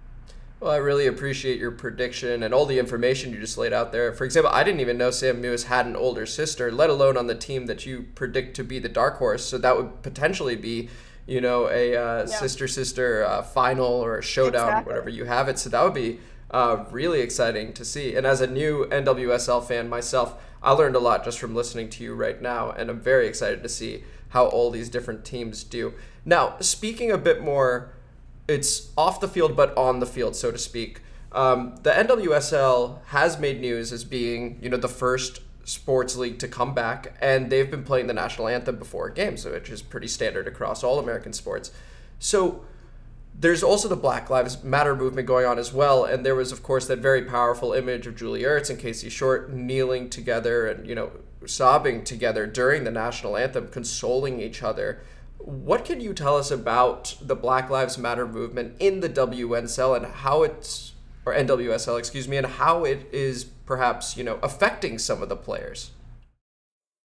well, 0.60 0.72
I 0.72 0.76
really 0.76 1.06
appreciate 1.06 1.58
your 1.58 1.70
prediction 1.70 2.42
and 2.42 2.52
all 2.52 2.66
the 2.66 2.78
information 2.78 3.32
you 3.32 3.40
just 3.40 3.56
laid 3.56 3.72
out 3.72 3.92
there. 3.92 4.12
For 4.12 4.26
example, 4.26 4.52
I 4.52 4.62
didn't 4.62 4.80
even 4.80 4.98
know 4.98 5.10
Sam 5.10 5.42
Mewis 5.42 5.64
had 5.64 5.86
an 5.86 5.96
older 5.96 6.26
sister, 6.26 6.70
let 6.70 6.90
alone 6.90 7.16
on 7.16 7.28
the 7.28 7.34
team 7.34 7.64
that 7.64 7.86
you 7.86 8.08
predict 8.14 8.56
to 8.56 8.64
be 8.64 8.78
the 8.78 8.88
dark 8.90 9.16
horse. 9.16 9.42
So 9.42 9.56
that 9.56 9.74
would 9.74 10.02
potentially 10.02 10.56
be, 10.56 10.90
you 11.26 11.40
know, 11.40 11.70
a 11.70 11.96
uh, 11.96 12.18
yeah. 12.18 12.24
sister 12.26 12.68
sister 12.68 13.24
uh, 13.24 13.40
final 13.40 13.86
or 13.86 14.18
a 14.18 14.22
showdown, 14.22 14.68
exactly. 14.68 14.92
whatever 14.92 15.08
you 15.08 15.24
have 15.24 15.48
it. 15.48 15.58
So 15.58 15.70
that 15.70 15.82
would 15.82 15.94
be 15.94 16.20
uh, 16.50 16.84
really 16.90 17.20
exciting 17.20 17.72
to 17.74 17.84
see. 17.84 18.14
And 18.14 18.26
as 18.26 18.40
a 18.40 18.46
new 18.46 18.86
NWSL 18.90 19.66
fan 19.66 19.88
myself, 19.88 20.42
I 20.62 20.72
learned 20.72 20.96
a 20.96 21.00
lot 21.00 21.24
just 21.24 21.38
from 21.38 21.54
listening 21.54 21.88
to 21.90 22.04
you 22.04 22.14
right 22.14 22.40
now, 22.40 22.70
and 22.70 22.90
I'm 22.90 23.00
very 23.00 23.26
excited 23.26 23.62
to 23.62 23.68
see 23.68 24.04
how 24.30 24.46
all 24.46 24.70
these 24.70 24.88
different 24.88 25.24
teams 25.24 25.64
do. 25.64 25.94
Now, 26.24 26.56
speaking 26.60 27.10
a 27.10 27.18
bit 27.18 27.42
more, 27.42 27.92
it's 28.46 28.90
off 28.96 29.20
the 29.20 29.28
field 29.28 29.56
but 29.56 29.76
on 29.76 30.00
the 30.00 30.06
field, 30.06 30.36
so 30.36 30.50
to 30.50 30.58
speak. 30.58 31.00
Um, 31.32 31.76
the 31.82 31.90
NWSL 31.90 33.04
has 33.06 33.38
made 33.38 33.60
news 33.60 33.92
as 33.92 34.04
being, 34.04 34.58
you 34.60 34.68
know, 34.68 34.76
the 34.76 34.88
first 34.88 35.40
sports 35.64 36.16
league 36.16 36.38
to 36.40 36.48
come 36.48 36.74
back, 36.74 37.16
and 37.20 37.50
they've 37.50 37.70
been 37.70 37.84
playing 37.84 38.08
the 38.08 38.14
national 38.14 38.48
anthem 38.48 38.76
before 38.76 39.08
games, 39.08 39.44
which 39.44 39.70
is 39.70 39.82
pretty 39.82 40.08
standard 40.08 40.48
across 40.48 40.82
all 40.82 40.98
American 40.98 41.32
sports. 41.32 41.70
So 42.18 42.64
there's 43.40 43.62
also 43.62 43.88
the 43.88 43.96
Black 43.96 44.28
Lives 44.28 44.62
Matter 44.62 44.94
movement 44.94 45.26
going 45.26 45.46
on 45.46 45.58
as 45.58 45.72
well, 45.72 46.04
and 46.04 46.26
there 46.26 46.34
was, 46.34 46.52
of 46.52 46.62
course, 46.62 46.86
that 46.88 46.98
very 46.98 47.22
powerful 47.22 47.72
image 47.72 48.06
of 48.06 48.14
Julie 48.14 48.42
Ertz 48.42 48.68
and 48.68 48.78
Casey 48.78 49.08
Short 49.08 49.50
kneeling 49.50 50.10
together 50.10 50.66
and 50.66 50.86
you 50.86 50.94
know 50.94 51.10
sobbing 51.46 52.04
together 52.04 52.46
during 52.46 52.84
the 52.84 52.90
national 52.90 53.38
anthem, 53.38 53.68
consoling 53.68 54.40
each 54.40 54.62
other. 54.62 55.00
What 55.38 55.86
can 55.86 56.02
you 56.02 56.12
tell 56.12 56.36
us 56.36 56.50
about 56.50 57.16
the 57.22 57.34
Black 57.34 57.70
Lives 57.70 57.96
Matter 57.96 58.28
movement 58.28 58.76
in 58.78 59.00
the 59.00 59.08
WNSL 59.08 59.96
and 59.96 60.06
how 60.06 60.42
it's 60.42 60.92
or 61.24 61.32
NWSL, 61.34 61.98
excuse 61.98 62.28
me, 62.28 62.36
and 62.36 62.46
how 62.46 62.84
it 62.84 63.08
is 63.10 63.44
perhaps 63.44 64.18
you 64.18 64.24
know 64.24 64.38
affecting 64.42 64.98
some 64.98 65.22
of 65.22 65.30
the 65.30 65.36
players? 65.36 65.92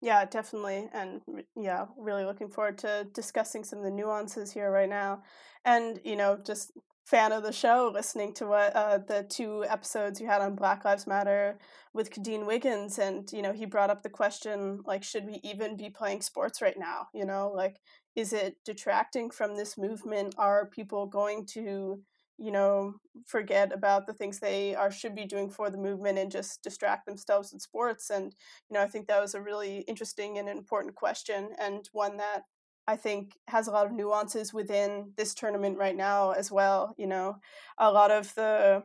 Yeah, 0.02 0.24
definitely. 0.24 0.88
And 0.92 1.20
yeah, 1.56 1.86
really 1.96 2.24
looking 2.24 2.48
forward 2.48 2.78
to 2.78 3.06
discussing 3.14 3.62
some 3.62 3.78
of 3.78 3.84
the 3.84 3.90
nuances 3.90 4.52
here 4.52 4.70
right 4.70 4.88
now. 4.88 5.22
And, 5.64 6.00
you 6.04 6.16
know, 6.16 6.38
just 6.44 6.72
fan 7.04 7.30
of 7.32 7.44
the 7.44 7.52
show, 7.52 7.90
listening 7.92 8.32
to 8.34 8.46
what 8.46 8.74
uh, 8.74 8.98
the 8.98 9.24
two 9.28 9.64
episodes 9.68 10.20
you 10.20 10.26
had 10.26 10.40
on 10.40 10.56
Black 10.56 10.84
Lives 10.84 11.06
Matter 11.06 11.58
with 11.94 12.10
Kadeen 12.10 12.46
Wiggins. 12.46 12.98
And, 12.98 13.30
you 13.32 13.42
know, 13.42 13.52
he 13.52 13.64
brought 13.64 13.90
up 13.90 14.02
the 14.02 14.10
question, 14.10 14.80
like, 14.86 15.04
should 15.04 15.24
we 15.24 15.38
even 15.44 15.76
be 15.76 15.88
playing 15.88 16.22
sports 16.22 16.60
right 16.60 16.78
now? 16.78 17.06
You 17.14 17.24
know, 17.24 17.52
like, 17.54 17.76
is 18.16 18.32
it 18.32 18.56
detracting 18.64 19.30
from 19.30 19.56
this 19.56 19.78
movement? 19.78 20.34
Are 20.36 20.66
people 20.66 21.06
going 21.06 21.46
to 21.54 22.00
you 22.42 22.50
know 22.50 22.94
forget 23.26 23.72
about 23.72 24.06
the 24.06 24.12
things 24.12 24.38
they 24.38 24.74
are 24.74 24.90
should 24.90 25.14
be 25.14 25.24
doing 25.24 25.48
for 25.48 25.70
the 25.70 25.78
movement 25.78 26.18
and 26.18 26.30
just 26.30 26.62
distract 26.62 27.06
themselves 27.06 27.52
in 27.52 27.60
sports 27.60 28.10
and 28.10 28.34
you 28.68 28.74
know 28.74 28.82
i 28.82 28.86
think 28.88 29.06
that 29.06 29.20
was 29.20 29.34
a 29.34 29.40
really 29.40 29.78
interesting 29.88 30.38
and 30.38 30.48
important 30.48 30.94
question 30.94 31.50
and 31.60 31.88
one 31.92 32.16
that 32.16 32.42
i 32.88 32.96
think 32.96 33.38
has 33.48 33.68
a 33.68 33.70
lot 33.70 33.86
of 33.86 33.92
nuances 33.92 34.52
within 34.52 35.12
this 35.16 35.34
tournament 35.34 35.78
right 35.78 35.96
now 35.96 36.32
as 36.32 36.50
well 36.50 36.94
you 36.98 37.06
know. 37.06 37.36
A 37.78 37.90
lot 37.90 38.10
of 38.10 38.34
the 38.34 38.82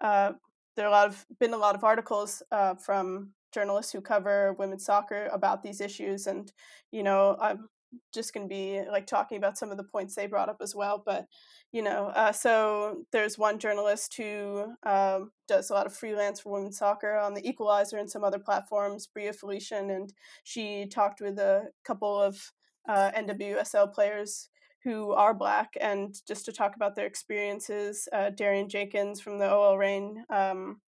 uh, 0.00 0.32
there 0.76 0.86
are 0.86 0.88
a 0.88 0.92
lot 0.92 1.08
of 1.08 1.24
been 1.40 1.54
a 1.54 1.58
lot 1.58 1.74
of 1.74 1.84
articles 1.84 2.42
uh, 2.52 2.74
from 2.74 3.30
journalists 3.52 3.92
who 3.92 4.00
cover 4.00 4.54
women's 4.54 4.84
soccer 4.84 5.28
about 5.32 5.62
these 5.62 5.80
issues 5.80 6.26
and 6.26 6.52
you 6.90 7.04
know 7.04 7.36
i'm 7.40 7.68
just 8.12 8.32
going 8.32 8.48
to 8.48 8.52
be 8.52 8.82
like 8.90 9.06
talking 9.06 9.36
about 9.38 9.58
some 9.58 9.70
of 9.70 9.76
the 9.76 9.84
points 9.84 10.14
they 10.14 10.26
brought 10.26 10.48
up 10.48 10.58
as 10.60 10.74
well 10.74 11.02
but 11.04 11.26
you 11.72 11.82
know 11.82 12.06
uh, 12.14 12.32
so 12.32 13.04
there's 13.12 13.38
one 13.38 13.58
journalist 13.58 14.14
who 14.16 14.64
um, 14.84 15.30
does 15.48 15.70
a 15.70 15.74
lot 15.74 15.86
of 15.86 15.94
freelance 15.94 16.40
for 16.40 16.52
women's 16.52 16.78
soccer 16.78 17.16
on 17.16 17.34
the 17.34 17.46
equalizer 17.48 17.98
and 17.98 18.10
some 18.10 18.24
other 18.24 18.38
platforms 18.38 19.06
bria 19.06 19.32
felicien 19.32 19.94
and 19.94 20.12
she 20.44 20.86
talked 20.86 21.20
with 21.20 21.38
a 21.38 21.64
couple 21.84 22.20
of 22.20 22.52
uh, 22.88 23.10
nwsl 23.16 23.92
players 23.92 24.48
who 24.82 25.12
are 25.12 25.32
black 25.32 25.70
and 25.80 26.14
just 26.28 26.44
to 26.44 26.52
talk 26.52 26.76
about 26.76 26.94
their 26.94 27.06
experiences 27.06 28.08
uh, 28.12 28.30
darian 28.30 28.68
jenkins 28.68 29.20
from 29.20 29.38
the 29.38 29.50
ol 29.50 29.78
reign 29.78 30.24
um, 30.30 30.80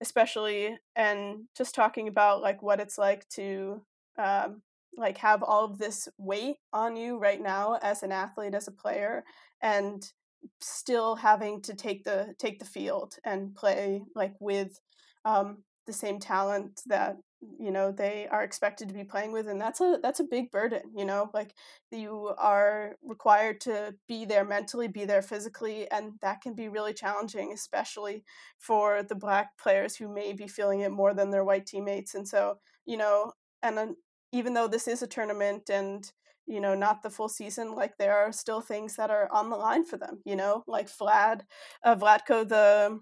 especially 0.00 0.76
and 0.96 1.44
just 1.56 1.74
talking 1.74 2.08
about 2.08 2.40
like 2.40 2.62
what 2.62 2.80
it's 2.80 2.96
like 2.96 3.28
to 3.28 3.82
um, 4.18 4.62
like 4.96 5.18
have 5.18 5.42
all 5.42 5.64
of 5.64 5.78
this 5.78 6.08
weight 6.18 6.56
on 6.72 6.96
you 6.96 7.18
right 7.18 7.40
now 7.40 7.78
as 7.82 8.02
an 8.02 8.12
athlete 8.12 8.54
as 8.54 8.68
a 8.68 8.72
player 8.72 9.24
and 9.62 10.12
still 10.60 11.16
having 11.16 11.60
to 11.62 11.74
take 11.74 12.04
the 12.04 12.34
take 12.38 12.58
the 12.58 12.64
field 12.64 13.16
and 13.24 13.54
play 13.54 14.02
like 14.14 14.34
with 14.40 14.80
um, 15.24 15.62
the 15.86 15.92
same 15.92 16.18
talent 16.18 16.80
that 16.86 17.16
you 17.58 17.70
know 17.70 17.90
they 17.90 18.28
are 18.30 18.42
expected 18.42 18.86
to 18.86 18.94
be 18.94 19.04
playing 19.04 19.32
with 19.32 19.48
and 19.48 19.60
that's 19.60 19.80
a 19.80 19.98
that's 20.02 20.20
a 20.20 20.24
big 20.24 20.50
burden 20.50 20.82
you 20.94 21.06
know 21.06 21.30
like 21.32 21.54
you 21.90 22.34
are 22.36 22.96
required 23.02 23.60
to 23.62 23.94
be 24.06 24.26
there 24.26 24.44
mentally 24.44 24.88
be 24.88 25.06
there 25.06 25.22
physically 25.22 25.90
and 25.90 26.12
that 26.20 26.42
can 26.42 26.54
be 26.54 26.68
really 26.68 26.92
challenging 26.92 27.52
especially 27.52 28.22
for 28.58 29.02
the 29.02 29.14
black 29.14 29.56
players 29.58 29.96
who 29.96 30.12
may 30.12 30.34
be 30.34 30.46
feeling 30.46 30.80
it 30.80 30.92
more 30.92 31.14
than 31.14 31.30
their 31.30 31.44
white 31.44 31.64
teammates 31.64 32.14
and 32.14 32.28
so 32.28 32.58
you 32.84 32.98
know 32.98 33.32
and 33.62 33.96
even 34.32 34.54
though 34.54 34.68
this 34.68 34.88
is 34.88 35.02
a 35.02 35.06
tournament 35.06 35.70
and 35.70 36.12
you 36.46 36.60
know 36.60 36.74
not 36.74 37.02
the 37.02 37.10
full 37.10 37.28
season 37.28 37.74
like 37.74 37.96
there 37.96 38.16
are 38.16 38.32
still 38.32 38.60
things 38.60 38.96
that 38.96 39.10
are 39.10 39.28
on 39.32 39.50
the 39.50 39.56
line 39.56 39.84
for 39.84 39.96
them 39.96 40.20
you 40.24 40.34
know 40.34 40.64
like 40.66 40.88
vlad 40.88 41.42
uh, 41.84 41.94
vlatko 41.94 42.48
the 42.48 43.00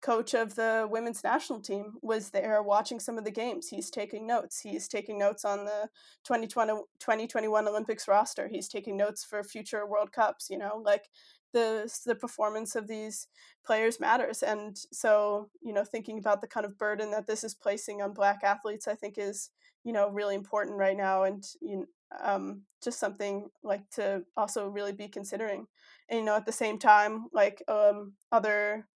coach 0.00 0.34
of 0.34 0.56
the 0.56 0.86
women's 0.90 1.22
national 1.22 1.60
team 1.60 1.94
was 2.02 2.30
there 2.30 2.62
watching 2.62 2.98
some 2.98 3.16
of 3.16 3.24
the 3.24 3.30
games. 3.30 3.68
He's 3.68 3.88
taking 3.88 4.26
notes. 4.26 4.60
He's 4.60 4.88
taking 4.88 5.18
notes 5.18 5.44
on 5.44 5.64
the 5.64 5.88
2020 6.24 6.72
2021 6.98 7.68
olympics 7.68 8.08
roster. 8.08 8.48
He's 8.48 8.68
taking 8.68 8.96
notes 8.96 9.24
for 9.24 9.42
future 9.42 9.86
world 9.86 10.12
cups 10.12 10.48
you 10.50 10.58
know 10.58 10.82
like 10.84 11.08
the 11.52 11.92
the 12.06 12.14
performance 12.14 12.74
of 12.74 12.88
these 12.88 13.28
players 13.64 14.00
matters. 14.00 14.42
And 14.42 14.76
so 14.92 15.50
you 15.62 15.72
know 15.72 15.84
thinking 15.84 16.18
about 16.18 16.40
the 16.40 16.48
kind 16.48 16.66
of 16.66 16.78
burden 16.78 17.10
that 17.12 17.26
this 17.26 17.44
is 17.44 17.54
placing 17.54 18.02
on 18.02 18.12
black 18.12 18.40
athletes 18.42 18.88
i 18.88 18.94
think 18.94 19.14
is 19.18 19.50
you 19.84 19.92
know 19.92 20.08
really 20.10 20.34
important 20.34 20.76
right 20.78 20.96
now 20.96 21.24
and 21.24 21.44
you 21.60 21.86
um, 22.20 22.62
just 22.82 22.98
something 22.98 23.48
like 23.62 23.88
to 23.90 24.22
also 24.36 24.68
really 24.68 24.92
be 24.92 25.08
considering. 25.08 25.66
And 26.08 26.20
you 26.20 26.24
know 26.24 26.36
at 26.36 26.46
the 26.46 26.52
same 26.52 26.78
time 26.78 27.26
like 27.32 27.62
um, 27.68 28.14
other 28.30 28.86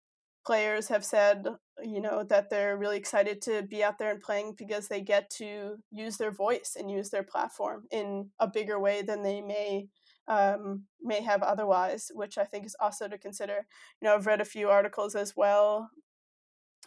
players 0.46 0.88
have 0.88 1.04
said 1.04 1.46
you 1.82 2.00
know 2.00 2.22
that 2.22 2.48
they're 2.48 2.76
really 2.76 2.96
excited 2.96 3.42
to 3.42 3.62
be 3.62 3.82
out 3.82 3.98
there 3.98 4.10
and 4.10 4.20
playing 4.20 4.54
because 4.56 4.88
they 4.88 5.00
get 5.00 5.28
to 5.28 5.76
use 5.90 6.16
their 6.16 6.30
voice 6.30 6.76
and 6.78 6.90
use 6.90 7.10
their 7.10 7.22
platform 7.24 7.84
in 7.90 8.30
a 8.38 8.46
bigger 8.46 8.78
way 8.78 9.02
than 9.02 9.22
they 9.22 9.40
may 9.40 9.88
um, 10.28 10.84
may 11.02 11.20
have 11.20 11.42
otherwise 11.42 12.10
which 12.14 12.38
i 12.38 12.44
think 12.44 12.64
is 12.64 12.76
also 12.80 13.08
to 13.08 13.18
consider. 13.18 13.66
You 14.00 14.08
know 14.08 14.14
i've 14.14 14.26
read 14.26 14.40
a 14.40 14.44
few 14.44 14.68
articles 14.70 15.14
as 15.14 15.34
well 15.36 15.90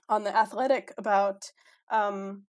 on 0.08 0.24
the 0.24 0.36
athletic 0.36 0.94
about 0.98 1.51
um, 1.91 2.44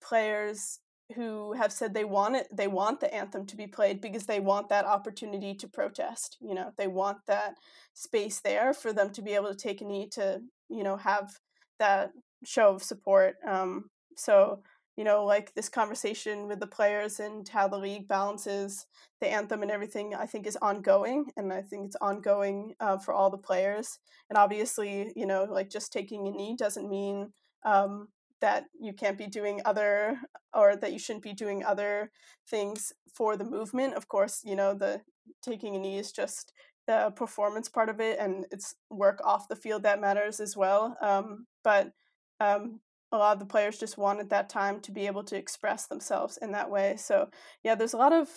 players 0.00 0.80
who 1.14 1.54
have 1.54 1.72
said 1.72 1.94
they 1.94 2.04
want 2.04 2.36
it 2.36 2.46
they 2.52 2.68
want 2.68 3.00
the 3.00 3.12
anthem 3.14 3.46
to 3.46 3.56
be 3.56 3.66
played 3.66 4.00
because 4.00 4.26
they 4.26 4.40
want 4.40 4.68
that 4.68 4.84
opportunity 4.84 5.54
to 5.54 5.66
protest 5.66 6.36
you 6.40 6.54
know 6.54 6.70
they 6.76 6.86
want 6.86 7.16
that 7.26 7.54
space 7.94 8.40
there 8.40 8.74
for 8.74 8.92
them 8.92 9.10
to 9.10 9.22
be 9.22 9.32
able 9.32 9.48
to 9.48 9.56
take 9.56 9.80
a 9.80 9.84
knee 9.84 10.06
to 10.06 10.40
you 10.68 10.82
know 10.82 10.96
have 10.96 11.38
that 11.78 12.10
show 12.44 12.74
of 12.74 12.82
support 12.82 13.36
um, 13.46 13.88
so 14.16 14.60
you 14.98 15.04
know, 15.04 15.24
like 15.24 15.54
this 15.54 15.68
conversation 15.68 16.48
with 16.48 16.58
the 16.58 16.66
players 16.66 17.20
and 17.20 17.48
how 17.48 17.68
the 17.68 17.78
league 17.78 18.08
balances 18.08 18.84
the 19.20 19.28
anthem 19.28 19.62
and 19.62 19.70
everything, 19.70 20.12
I 20.12 20.26
think 20.26 20.44
is 20.44 20.58
ongoing. 20.60 21.26
And 21.36 21.52
I 21.52 21.62
think 21.62 21.86
it's 21.86 21.96
ongoing 22.00 22.74
uh, 22.80 22.98
for 22.98 23.14
all 23.14 23.30
the 23.30 23.38
players. 23.38 24.00
And 24.28 24.36
obviously, 24.36 25.12
you 25.14 25.24
know, 25.24 25.46
like 25.48 25.70
just 25.70 25.92
taking 25.92 26.26
a 26.26 26.32
knee 26.32 26.56
doesn't 26.58 26.90
mean 26.90 27.32
um, 27.64 28.08
that 28.40 28.64
you 28.80 28.92
can't 28.92 29.18
be 29.18 29.26
doing 29.26 29.60
other 29.64 30.18
or 30.54 30.76
that 30.76 30.92
you 30.92 30.98
shouldn't 30.98 31.24
be 31.24 31.32
doing 31.32 31.64
other 31.64 32.10
things 32.48 32.92
for 33.14 33.36
the 33.36 33.44
movement. 33.44 33.94
Of 33.94 34.08
course, 34.08 34.42
you 34.44 34.56
know, 34.56 34.74
the 34.74 35.00
taking 35.42 35.74
a 35.74 35.78
knee 35.78 35.98
is 35.98 36.12
just 36.12 36.52
the 36.86 37.12
performance 37.16 37.68
part 37.68 37.88
of 37.88 38.00
it 38.00 38.18
and 38.18 38.46
it's 38.50 38.74
work 38.90 39.20
off 39.24 39.48
the 39.48 39.56
field 39.56 39.82
that 39.82 40.00
matters 40.00 40.40
as 40.40 40.56
well. 40.56 40.96
Um, 41.02 41.46
but 41.62 41.92
um, 42.40 42.80
a 43.12 43.18
lot 43.18 43.34
of 43.34 43.40
the 43.40 43.46
players 43.46 43.78
just 43.78 43.98
wanted 43.98 44.30
that 44.30 44.48
time 44.48 44.80
to 44.80 44.92
be 44.92 45.06
able 45.06 45.24
to 45.24 45.36
express 45.36 45.86
themselves 45.86 46.38
in 46.40 46.52
that 46.52 46.70
way. 46.70 46.96
So 46.96 47.28
yeah, 47.62 47.74
there's 47.74 47.92
a 47.92 47.98
lot 47.98 48.12
of 48.12 48.28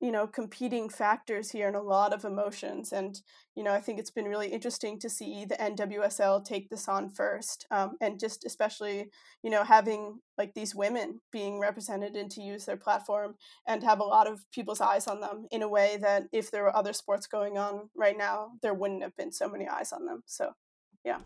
you 0.00 0.12
know 0.12 0.26
competing 0.26 0.88
factors 0.88 1.50
here 1.50 1.66
and 1.66 1.76
a 1.76 1.82
lot 1.82 2.12
of 2.12 2.24
emotions 2.24 2.92
and 2.92 3.20
you 3.56 3.64
know 3.64 3.72
i 3.72 3.80
think 3.80 3.98
it's 3.98 4.10
been 4.10 4.26
really 4.26 4.48
interesting 4.48 4.98
to 4.98 5.08
see 5.08 5.44
the 5.44 5.56
nwsl 5.56 6.44
take 6.44 6.68
this 6.70 6.88
on 6.88 7.10
first 7.10 7.66
um, 7.70 7.96
and 8.00 8.20
just 8.20 8.44
especially 8.44 9.10
you 9.42 9.50
know 9.50 9.64
having 9.64 10.20
like 10.36 10.54
these 10.54 10.74
women 10.74 11.20
being 11.32 11.58
represented 11.58 12.14
and 12.14 12.30
to 12.30 12.40
use 12.40 12.64
their 12.64 12.76
platform 12.76 13.34
and 13.66 13.82
have 13.82 14.00
a 14.00 14.04
lot 14.04 14.26
of 14.26 14.44
people's 14.52 14.80
eyes 14.80 15.06
on 15.06 15.20
them 15.20 15.46
in 15.50 15.62
a 15.62 15.68
way 15.68 15.98
that 16.00 16.24
if 16.32 16.50
there 16.50 16.62
were 16.62 16.76
other 16.76 16.92
sports 16.92 17.26
going 17.26 17.58
on 17.58 17.88
right 17.96 18.16
now 18.16 18.52
there 18.62 18.74
wouldn't 18.74 19.02
have 19.02 19.16
been 19.16 19.32
so 19.32 19.48
many 19.48 19.66
eyes 19.68 19.92
on 19.92 20.06
them. 20.06 20.22
So 20.26 20.52
yeah 21.04 21.18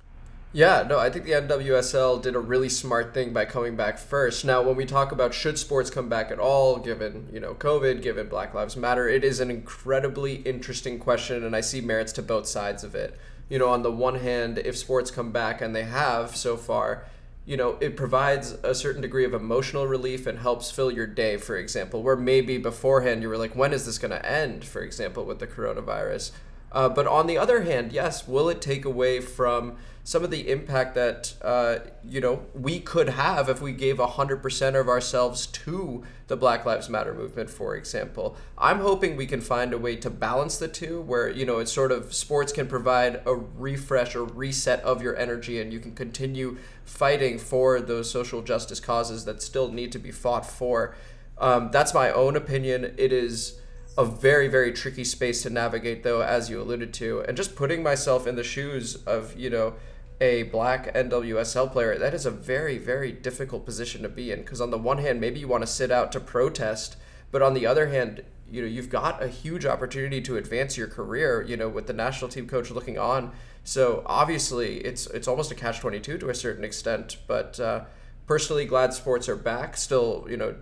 yeah, 0.52 0.84
no, 0.86 0.98
I 0.98 1.08
think 1.08 1.24
the 1.24 1.32
NWSL 1.32 2.20
did 2.20 2.34
a 2.34 2.40
really 2.40 2.68
smart 2.68 3.14
thing 3.14 3.32
by 3.32 3.46
coming 3.46 3.74
back 3.74 3.98
first. 3.98 4.44
Now, 4.44 4.60
when 4.60 4.76
we 4.76 4.84
talk 4.84 5.10
about 5.10 5.32
should 5.32 5.58
sports 5.58 5.88
come 5.88 6.10
back 6.10 6.30
at 6.30 6.38
all, 6.38 6.78
given 6.78 7.28
you 7.32 7.40
know 7.40 7.54
COVID, 7.54 8.02
given 8.02 8.28
Black 8.28 8.52
Lives 8.52 8.76
Matter, 8.76 9.08
it 9.08 9.24
is 9.24 9.40
an 9.40 9.50
incredibly 9.50 10.36
interesting 10.36 10.98
question, 10.98 11.42
and 11.42 11.56
I 11.56 11.62
see 11.62 11.80
merits 11.80 12.12
to 12.12 12.22
both 12.22 12.46
sides 12.46 12.84
of 12.84 12.94
it. 12.94 13.18
You 13.48 13.58
know, 13.58 13.68
on 13.68 13.82
the 13.82 13.90
one 13.90 14.16
hand, 14.16 14.58
if 14.58 14.76
sports 14.76 15.10
come 15.10 15.32
back 15.32 15.62
and 15.62 15.74
they 15.74 15.84
have 15.84 16.36
so 16.36 16.58
far, 16.58 17.04
you 17.44 17.56
know, 17.56 17.78
it 17.80 17.96
provides 17.96 18.52
a 18.62 18.74
certain 18.74 19.02
degree 19.02 19.24
of 19.24 19.34
emotional 19.34 19.86
relief 19.86 20.26
and 20.26 20.38
helps 20.38 20.70
fill 20.70 20.90
your 20.90 21.06
day, 21.06 21.38
for 21.38 21.56
example, 21.56 22.02
where 22.02 22.16
maybe 22.16 22.58
beforehand 22.58 23.22
you 23.22 23.28
were 23.28 23.38
like, 23.38 23.56
when 23.56 23.72
is 23.72 23.86
this 23.86 23.98
going 23.98 24.12
to 24.12 24.24
end, 24.24 24.64
for 24.64 24.82
example, 24.82 25.24
with 25.24 25.38
the 25.38 25.46
coronavirus. 25.46 26.30
Uh, 26.72 26.88
but 26.88 27.06
on 27.06 27.26
the 27.26 27.36
other 27.36 27.62
hand, 27.62 27.92
yes, 27.92 28.26
will 28.26 28.48
it 28.48 28.60
take 28.60 28.84
away 28.84 29.20
from 29.20 29.76
some 30.04 30.24
of 30.24 30.30
the 30.32 30.50
impact 30.50 30.94
that 30.96 31.34
uh, 31.42 31.78
you 32.02 32.20
know 32.20 32.44
we 32.54 32.80
could 32.80 33.10
have 33.10 33.48
if 33.48 33.60
we 33.60 33.72
gave 33.72 33.98
100% 33.98 34.80
of 34.80 34.88
ourselves 34.88 35.46
to 35.46 36.02
the 36.26 36.36
black 36.36 36.64
lives 36.64 36.88
matter 36.88 37.14
movement 37.14 37.48
for 37.48 37.76
example? 37.76 38.36
I'm 38.58 38.80
hoping 38.80 39.16
we 39.16 39.26
can 39.26 39.40
find 39.40 39.72
a 39.72 39.78
way 39.78 39.96
to 39.96 40.10
balance 40.10 40.58
the 40.58 40.66
two 40.66 41.02
where 41.02 41.28
you 41.28 41.44
know 41.44 41.58
it's 41.58 41.72
sort 41.72 41.92
of 41.92 42.12
sports 42.14 42.52
can 42.52 42.66
provide 42.66 43.22
a 43.26 43.34
refresh 43.34 44.16
or 44.16 44.24
reset 44.24 44.80
of 44.80 45.02
your 45.02 45.16
energy 45.16 45.60
and 45.60 45.72
you 45.72 45.78
can 45.78 45.94
continue 45.94 46.56
fighting 46.84 47.38
for 47.38 47.80
those 47.80 48.10
social 48.10 48.42
justice 48.42 48.80
causes 48.80 49.24
that 49.26 49.42
still 49.42 49.70
need 49.70 49.92
to 49.92 49.98
be 49.98 50.10
fought 50.10 50.46
for. 50.46 50.96
Um, 51.38 51.70
that's 51.70 51.94
my 51.94 52.10
own 52.10 52.34
opinion. 52.36 52.94
It 52.96 53.12
is 53.12 53.60
a 53.98 54.04
very 54.04 54.48
very 54.48 54.72
tricky 54.72 55.04
space 55.04 55.42
to 55.42 55.50
navigate 55.50 56.02
though 56.02 56.22
as 56.22 56.48
you 56.48 56.60
alluded 56.60 56.94
to 56.94 57.20
and 57.22 57.36
just 57.36 57.54
putting 57.54 57.82
myself 57.82 58.26
in 58.26 58.36
the 58.36 58.44
shoes 58.44 58.96
of 59.04 59.36
you 59.38 59.50
know 59.50 59.74
a 60.22 60.44
black 60.44 60.94
NWSL 60.94 61.72
player, 61.72 61.98
that 61.98 62.14
is 62.14 62.24
a 62.24 62.30
very, 62.30 62.78
very 62.78 63.10
difficult 63.10 63.66
position 63.66 64.02
to 64.02 64.08
be 64.08 64.30
in. 64.30 64.42
Because 64.42 64.60
on 64.60 64.70
the 64.70 64.78
one 64.78 64.98
hand, 64.98 65.20
maybe 65.20 65.40
you 65.40 65.48
want 65.48 65.64
to 65.64 65.66
sit 65.66 65.90
out 65.90 66.12
to 66.12 66.20
protest, 66.20 66.96
but 67.32 67.42
on 67.42 67.54
the 67.54 67.66
other 67.66 67.88
hand, 67.88 68.22
you 68.48 68.62
know 68.62 68.68
you've 68.68 68.90
got 68.90 69.20
a 69.22 69.26
huge 69.26 69.66
opportunity 69.66 70.20
to 70.20 70.36
advance 70.36 70.76
your 70.76 70.86
career. 70.86 71.42
You 71.42 71.56
know, 71.56 71.68
with 71.68 71.88
the 71.88 71.92
national 71.92 72.30
team 72.30 72.46
coach 72.46 72.70
looking 72.70 72.98
on, 72.98 73.32
so 73.64 74.02
obviously 74.06 74.76
it's 74.78 75.06
it's 75.08 75.26
almost 75.26 75.50
a 75.50 75.54
catch 75.56 75.80
twenty 75.80 75.98
two 75.98 76.18
to 76.18 76.28
a 76.28 76.34
certain 76.34 76.62
extent. 76.62 77.16
But 77.26 77.58
uh, 77.58 77.84
personally, 78.26 78.64
glad 78.64 78.94
sports 78.94 79.28
are 79.28 79.36
back. 79.36 79.76
Still, 79.76 80.26
you 80.28 80.36
know, 80.36 80.54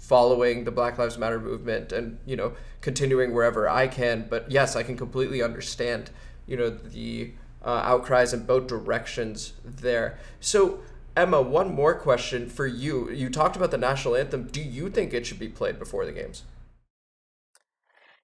following 0.00 0.64
the 0.64 0.70
Black 0.70 0.98
Lives 0.98 1.18
Matter 1.18 1.38
movement 1.38 1.92
and 1.92 2.18
you 2.26 2.34
know 2.34 2.54
continuing 2.80 3.32
wherever 3.32 3.68
I 3.68 3.86
can. 3.86 4.26
But 4.28 4.50
yes, 4.50 4.74
I 4.74 4.82
can 4.82 4.96
completely 4.96 5.42
understand 5.42 6.10
you 6.46 6.56
know 6.56 6.70
the 6.70 7.32
uh, 7.64 7.82
outcries 7.84 8.32
in 8.32 8.46
both 8.46 8.66
directions 8.66 9.52
there. 9.64 10.18
So, 10.40 10.80
Emma, 11.14 11.42
one 11.42 11.74
more 11.74 11.94
question 11.94 12.48
for 12.48 12.66
you. 12.66 13.10
You 13.10 13.28
talked 13.28 13.56
about 13.56 13.70
the 13.70 13.78
national 13.78 14.16
anthem. 14.16 14.44
Do 14.44 14.62
you 14.62 14.88
think 14.88 15.12
it 15.12 15.26
should 15.26 15.38
be 15.38 15.48
played 15.48 15.78
before 15.78 16.06
the 16.06 16.12
games? 16.12 16.44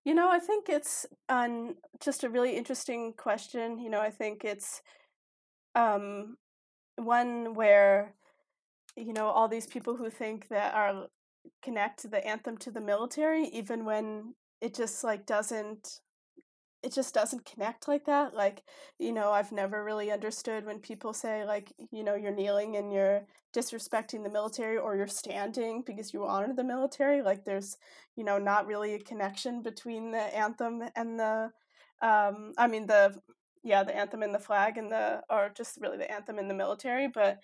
You 0.04 0.14
know, 0.14 0.30
I 0.30 0.38
think 0.38 0.68
it's 0.68 1.04
um, 1.28 1.74
just 2.00 2.24
a 2.24 2.30
really 2.30 2.56
interesting 2.56 3.12
question. 3.12 3.78
You 3.78 3.90
know, 3.90 4.00
I 4.00 4.10
think 4.10 4.44
it's 4.44 4.80
um, 5.74 6.36
one 6.94 7.54
where, 7.54 8.14
you 8.96 9.12
know, 9.12 9.26
all 9.26 9.48
these 9.48 9.66
people 9.66 9.96
who 9.96 10.08
think 10.08 10.48
that 10.48 10.74
are 10.74 11.08
connect 11.62 12.10
the 12.10 12.26
anthem 12.26 12.56
to 12.58 12.70
the 12.70 12.80
military, 12.80 13.44
even 13.48 13.84
when 13.84 14.34
it 14.60 14.74
just 14.74 15.04
like 15.04 15.26
doesn't 15.26 16.00
it 16.82 16.92
just 16.92 17.14
doesn't 17.14 17.44
connect 17.44 17.88
like 17.88 18.04
that. 18.04 18.34
Like, 18.34 18.62
you 18.98 19.12
know, 19.12 19.32
I've 19.32 19.50
never 19.50 19.82
really 19.82 20.12
understood 20.12 20.64
when 20.64 20.78
people 20.78 21.12
say, 21.12 21.44
like, 21.44 21.72
you 21.90 22.04
know, 22.04 22.14
you're 22.14 22.34
kneeling 22.34 22.76
and 22.76 22.92
you're 22.92 23.26
disrespecting 23.54 24.22
the 24.22 24.30
military 24.30 24.76
or 24.76 24.96
you're 24.96 25.08
standing 25.08 25.82
because 25.84 26.14
you 26.14 26.24
honor 26.24 26.52
the 26.54 26.62
military. 26.62 27.22
Like, 27.22 27.44
there's, 27.44 27.76
you 28.14 28.22
know, 28.22 28.38
not 28.38 28.66
really 28.66 28.94
a 28.94 29.00
connection 29.00 29.62
between 29.62 30.12
the 30.12 30.36
anthem 30.36 30.82
and 30.94 31.18
the, 31.18 31.50
um, 32.02 32.52
I 32.56 32.68
mean, 32.68 32.86
the, 32.86 33.16
yeah, 33.64 33.82
the 33.82 33.96
anthem 33.96 34.22
and 34.22 34.34
the 34.34 34.38
flag 34.38 34.78
and 34.78 34.92
the, 34.92 35.22
or 35.28 35.50
just 35.56 35.80
really 35.80 35.98
the 35.98 36.10
anthem 36.10 36.38
and 36.38 36.48
the 36.48 36.54
military. 36.54 37.08
But, 37.08 37.40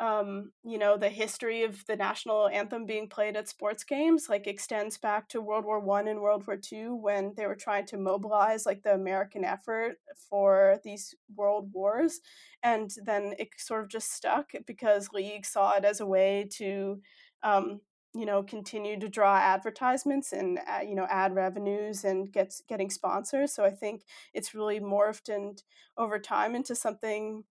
um, 0.00 0.52
you 0.64 0.78
know, 0.78 0.96
the 0.96 1.10
history 1.10 1.62
of 1.62 1.84
the 1.86 1.94
national 1.96 2.48
anthem 2.48 2.86
being 2.86 3.06
played 3.08 3.36
at 3.36 3.48
sports 3.48 3.84
games 3.84 4.28
like 4.30 4.46
extends 4.46 4.96
back 4.96 5.28
to 5.28 5.42
World 5.42 5.66
War 5.66 5.78
One 5.78 6.08
and 6.08 6.20
World 6.20 6.46
War 6.46 6.56
Two 6.56 6.94
when 6.96 7.34
they 7.36 7.46
were 7.46 7.54
trying 7.54 7.84
to 7.86 7.98
mobilize 7.98 8.64
like 8.64 8.82
the 8.82 8.94
American 8.94 9.44
effort 9.44 9.96
for 10.30 10.80
these 10.84 11.14
world 11.36 11.70
wars, 11.72 12.20
and 12.62 12.90
then 13.04 13.34
it 13.38 13.48
sort 13.58 13.82
of 13.82 13.90
just 13.90 14.12
stuck 14.12 14.52
because 14.66 15.12
league 15.12 15.44
saw 15.44 15.72
it 15.76 15.84
as 15.84 16.00
a 16.00 16.06
way 16.06 16.48
to. 16.56 17.00
Um, 17.42 17.80
you 18.12 18.26
know 18.26 18.42
continue 18.42 18.98
to 18.98 19.08
draw 19.08 19.36
advertisements 19.36 20.32
and 20.32 20.58
uh, 20.68 20.80
you 20.82 20.96
know 20.96 21.06
ad 21.08 21.32
revenues 21.32 22.02
and 22.02 22.32
gets 22.32 22.60
getting 22.68 22.90
sponsors 22.90 23.52
so 23.54 23.64
i 23.64 23.70
think 23.70 24.02
it's 24.34 24.52
really 24.52 24.80
morphed 24.80 25.32
and 25.32 25.62
over 25.96 26.18
time 26.18 26.56
into 26.56 26.74
something 26.74 27.44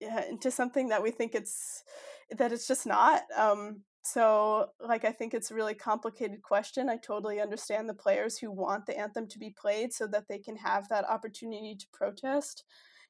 into 0.00 0.50
something 0.50 0.88
that 0.88 1.02
we 1.02 1.10
think 1.10 1.34
it's 1.34 1.82
that 2.36 2.52
it's 2.52 2.66
just 2.66 2.86
not 2.86 3.22
um 3.36 3.82
so 4.02 4.66
like 4.80 5.04
i 5.04 5.12
think 5.12 5.34
it's 5.34 5.50
a 5.50 5.54
really 5.54 5.74
complicated 5.74 6.42
question 6.42 6.88
i 6.88 6.96
totally 6.96 7.40
understand 7.40 7.88
the 7.88 7.94
players 7.94 8.38
who 8.38 8.50
want 8.50 8.86
the 8.86 8.98
anthem 8.98 9.26
to 9.26 9.38
be 9.38 9.54
played 9.60 9.92
so 9.92 10.06
that 10.06 10.26
they 10.28 10.38
can 10.38 10.56
have 10.56 10.88
that 10.88 11.08
opportunity 11.08 11.74
to 11.74 11.86
protest 11.92 12.64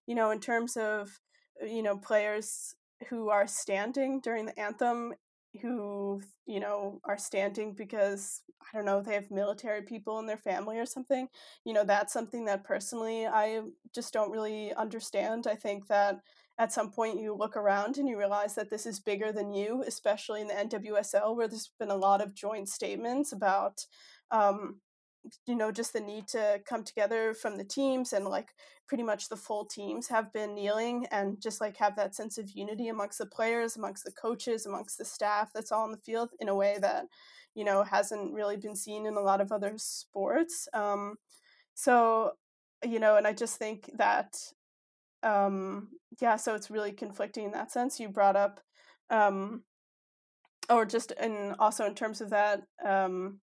you 0.06 0.14
know 0.14 0.30
in 0.30 0.40
terms 0.40 0.76
of 0.76 1.20
you 1.62 1.82
know 1.82 1.96
players 1.96 2.74
who 3.08 3.28
are 3.28 3.46
standing 3.46 4.20
during 4.20 4.46
the 4.46 4.58
anthem 4.58 5.14
who 5.62 6.20
you 6.46 6.60
know 6.60 7.00
are 7.04 7.18
standing 7.18 7.72
because 7.72 8.42
i 8.62 8.76
don't 8.76 8.86
know 8.86 9.00
they 9.00 9.14
have 9.14 9.30
military 9.30 9.82
people 9.82 10.18
in 10.18 10.26
their 10.26 10.36
family 10.36 10.78
or 10.78 10.86
something 10.86 11.28
you 11.64 11.72
know 11.72 11.84
that's 11.84 12.12
something 12.12 12.44
that 12.44 12.64
personally 12.64 13.26
i 13.26 13.60
just 13.94 14.12
don't 14.12 14.30
really 14.30 14.72
understand 14.74 15.46
i 15.48 15.54
think 15.54 15.86
that 15.88 16.20
at 16.60 16.74
some 16.74 16.90
point 16.90 17.18
you 17.18 17.34
look 17.34 17.56
around 17.56 17.96
and 17.96 18.06
you 18.06 18.18
realize 18.18 18.54
that 18.54 18.68
this 18.68 18.84
is 18.84 19.00
bigger 19.00 19.32
than 19.32 19.50
you, 19.50 19.82
especially 19.86 20.42
in 20.42 20.46
the 20.46 20.52
NWSL, 20.52 21.34
where 21.34 21.48
there's 21.48 21.70
been 21.78 21.90
a 21.90 21.96
lot 21.96 22.20
of 22.20 22.34
joint 22.34 22.68
statements 22.68 23.32
about, 23.32 23.86
um, 24.30 24.78
you 25.46 25.56
know, 25.56 25.72
just 25.72 25.94
the 25.94 26.00
need 26.00 26.28
to 26.28 26.60
come 26.68 26.84
together 26.84 27.32
from 27.32 27.56
the 27.56 27.64
teams 27.64 28.12
and 28.12 28.26
like 28.26 28.50
pretty 28.86 29.02
much 29.02 29.30
the 29.30 29.38
full 29.38 29.64
teams 29.64 30.08
have 30.08 30.30
been 30.34 30.54
kneeling 30.54 31.06
and 31.10 31.40
just 31.40 31.62
like 31.62 31.78
have 31.78 31.96
that 31.96 32.14
sense 32.14 32.36
of 32.36 32.50
unity 32.50 32.88
amongst 32.88 33.16
the 33.16 33.26
players, 33.26 33.76
amongst 33.76 34.04
the 34.04 34.12
coaches, 34.12 34.66
amongst 34.66 34.98
the 34.98 35.04
staff 35.04 35.48
that's 35.54 35.72
all 35.72 35.86
in 35.86 35.92
the 35.92 35.96
field 35.96 36.28
in 36.40 36.50
a 36.50 36.54
way 36.54 36.76
that, 36.78 37.06
you 37.54 37.64
know, 37.64 37.82
hasn't 37.82 38.34
really 38.34 38.58
been 38.58 38.76
seen 38.76 39.06
in 39.06 39.14
a 39.14 39.20
lot 39.20 39.40
of 39.40 39.50
other 39.50 39.72
sports. 39.78 40.68
Um, 40.74 41.14
so, 41.72 42.32
you 42.86 43.00
know, 43.00 43.16
and 43.16 43.26
I 43.26 43.32
just 43.32 43.56
think 43.56 43.90
that 43.96 44.36
um 45.22 45.88
yeah 46.20 46.36
so 46.36 46.54
it's 46.54 46.70
really 46.70 46.92
conflicting 46.92 47.44
in 47.44 47.50
that 47.52 47.70
sense 47.70 48.00
you 48.00 48.08
brought 48.08 48.36
up 48.36 48.60
um 49.10 49.62
or 50.68 50.84
just 50.84 51.12
and 51.18 51.54
also 51.58 51.84
in 51.84 51.94
terms 51.94 52.20
of 52.20 52.30
that 52.30 52.62
um 52.84 53.40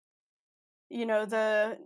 you 0.90 1.06
know 1.06 1.26
the 1.26 1.78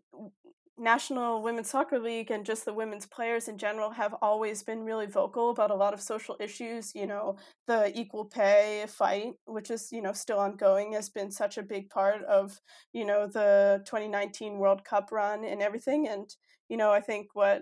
National 0.77 1.43
Women's 1.43 1.69
Soccer 1.69 1.99
League 1.99 2.31
and 2.31 2.45
just 2.45 2.65
the 2.65 2.73
women's 2.73 3.05
players 3.05 3.47
in 3.47 3.57
general 3.57 3.91
have 3.91 4.15
always 4.21 4.63
been 4.63 4.83
really 4.83 5.05
vocal 5.05 5.51
about 5.51 5.69
a 5.69 5.75
lot 5.75 5.93
of 5.93 6.01
social 6.01 6.35
issues. 6.39 6.95
You 6.95 7.05
know, 7.05 7.37
the 7.67 7.97
equal 7.99 8.25
pay 8.25 8.85
fight, 8.87 9.33
which 9.45 9.69
is, 9.69 9.89
you 9.91 10.01
know, 10.01 10.13
still 10.13 10.39
ongoing, 10.39 10.93
has 10.93 11.09
been 11.09 11.29
such 11.31 11.57
a 11.59 11.63
big 11.63 11.89
part 11.91 12.23
of, 12.23 12.59
you 12.93 13.05
know, 13.05 13.27
the 13.27 13.83
2019 13.85 14.57
World 14.57 14.83
Cup 14.83 15.11
run 15.11 15.45
and 15.45 15.61
everything. 15.61 16.07
And, 16.07 16.27
you 16.69 16.77
know, 16.77 16.91
I 16.91 17.01
think 17.01 17.27
what 17.33 17.61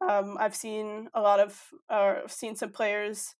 um, 0.00 0.36
I've 0.40 0.56
seen 0.56 1.08
a 1.14 1.20
lot 1.20 1.40
of, 1.40 1.60
or 1.90 2.18
uh, 2.24 2.28
seen 2.28 2.56
some 2.56 2.70
players 2.70 3.34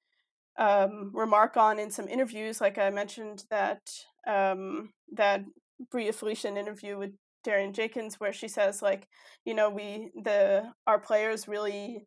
um, 0.59 1.11
remark 1.15 1.57
on 1.57 1.79
in 1.79 1.91
some 1.91 2.09
interviews, 2.09 2.61
like 2.61 2.79
I 2.79 2.91
mentioned 2.91 3.45
that 3.51 3.81
um, 4.27 4.93
that 5.13 5.45
Bria 5.91 6.13
Felicien 6.13 6.59
interview 6.59 6.99
with 6.99 7.13
Darian 7.45 7.73
Jenkins 7.73 8.21
where 8.21 8.33
she 8.33 8.49
says 8.49 8.83
like, 8.83 9.09
you 9.45 9.55
know, 9.55 9.71
we 9.71 10.11
the 10.23 10.71
our 10.87 10.99
players 10.99 11.49
really 11.49 12.07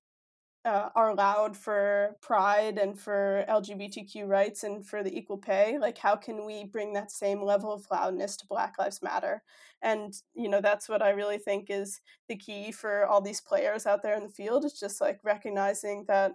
uh, 0.65 0.89
are 0.95 1.13
loud 1.13 1.57
for 1.57 2.15
pride 2.21 2.77
and 2.77 2.97
for 2.97 3.45
LGBTQ 3.49 4.27
rights 4.27 4.63
and 4.63 4.85
for 4.85 5.03
the 5.03 5.15
equal 5.15 5.37
pay. 5.37 5.77
Like, 5.77 5.97
how 5.97 6.15
can 6.15 6.45
we 6.45 6.63
bring 6.63 6.93
that 6.93 7.11
same 7.11 7.43
level 7.43 7.71
of 7.71 7.85
loudness 7.91 8.37
to 8.37 8.47
Black 8.47 8.75
Lives 8.79 9.01
Matter? 9.01 9.43
And, 9.81 10.13
you 10.33 10.47
know, 10.47 10.61
that's 10.61 10.87
what 10.87 11.01
I 11.01 11.09
really 11.09 11.37
think 11.37 11.67
is 11.69 11.99
the 12.29 12.37
key 12.37 12.71
for 12.71 13.05
all 13.05 13.19
these 13.19 13.41
players 13.41 13.85
out 13.85 14.01
there 14.01 14.15
in 14.15 14.23
the 14.23 14.29
field. 14.29 14.63
It's 14.63 14.79
just 14.79 15.01
like 15.01 15.19
recognizing 15.23 16.05
that 16.07 16.33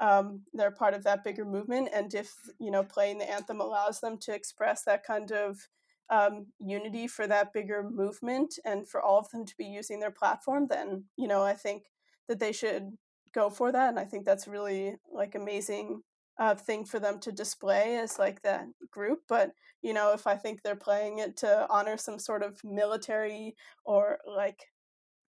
um, 0.00 0.42
they're 0.52 0.72
part 0.72 0.94
of 0.94 1.04
that 1.04 1.22
bigger 1.22 1.44
movement. 1.44 1.88
And 1.92 2.12
if, 2.14 2.34
you 2.58 2.72
know, 2.72 2.82
playing 2.82 3.18
the 3.18 3.30
anthem 3.30 3.60
allows 3.60 4.00
them 4.00 4.18
to 4.22 4.34
express 4.34 4.82
that 4.84 5.04
kind 5.04 5.30
of 5.30 5.68
um, 6.10 6.46
unity 6.58 7.06
for 7.06 7.26
that 7.26 7.52
bigger 7.52 7.82
movement 7.82 8.58
and 8.64 8.88
for 8.88 9.00
all 9.00 9.18
of 9.18 9.30
them 9.30 9.44
to 9.44 9.56
be 9.56 9.66
using 9.66 10.00
their 10.00 10.10
platform, 10.10 10.66
then 10.68 11.04
you 11.16 11.28
know 11.28 11.42
I 11.42 11.54
think 11.54 11.84
that 12.28 12.38
they 12.40 12.52
should 12.52 12.96
go 13.32 13.50
for 13.50 13.72
that, 13.72 13.88
and 13.90 13.98
I 13.98 14.04
think 14.04 14.24
that's 14.24 14.48
really 14.48 14.96
like 15.12 15.34
amazing 15.34 16.02
uh, 16.38 16.54
thing 16.54 16.84
for 16.84 17.00
them 17.00 17.18
to 17.20 17.32
display 17.32 17.98
as 17.98 18.18
like 18.18 18.42
that 18.42 18.66
group. 18.90 19.20
But 19.28 19.52
you 19.82 19.92
know, 19.92 20.12
if 20.12 20.26
I 20.26 20.36
think 20.36 20.62
they're 20.62 20.76
playing 20.76 21.18
it 21.18 21.36
to 21.38 21.66
honor 21.70 21.96
some 21.96 22.18
sort 22.18 22.42
of 22.42 22.58
military 22.64 23.54
or 23.84 24.18
like 24.26 24.64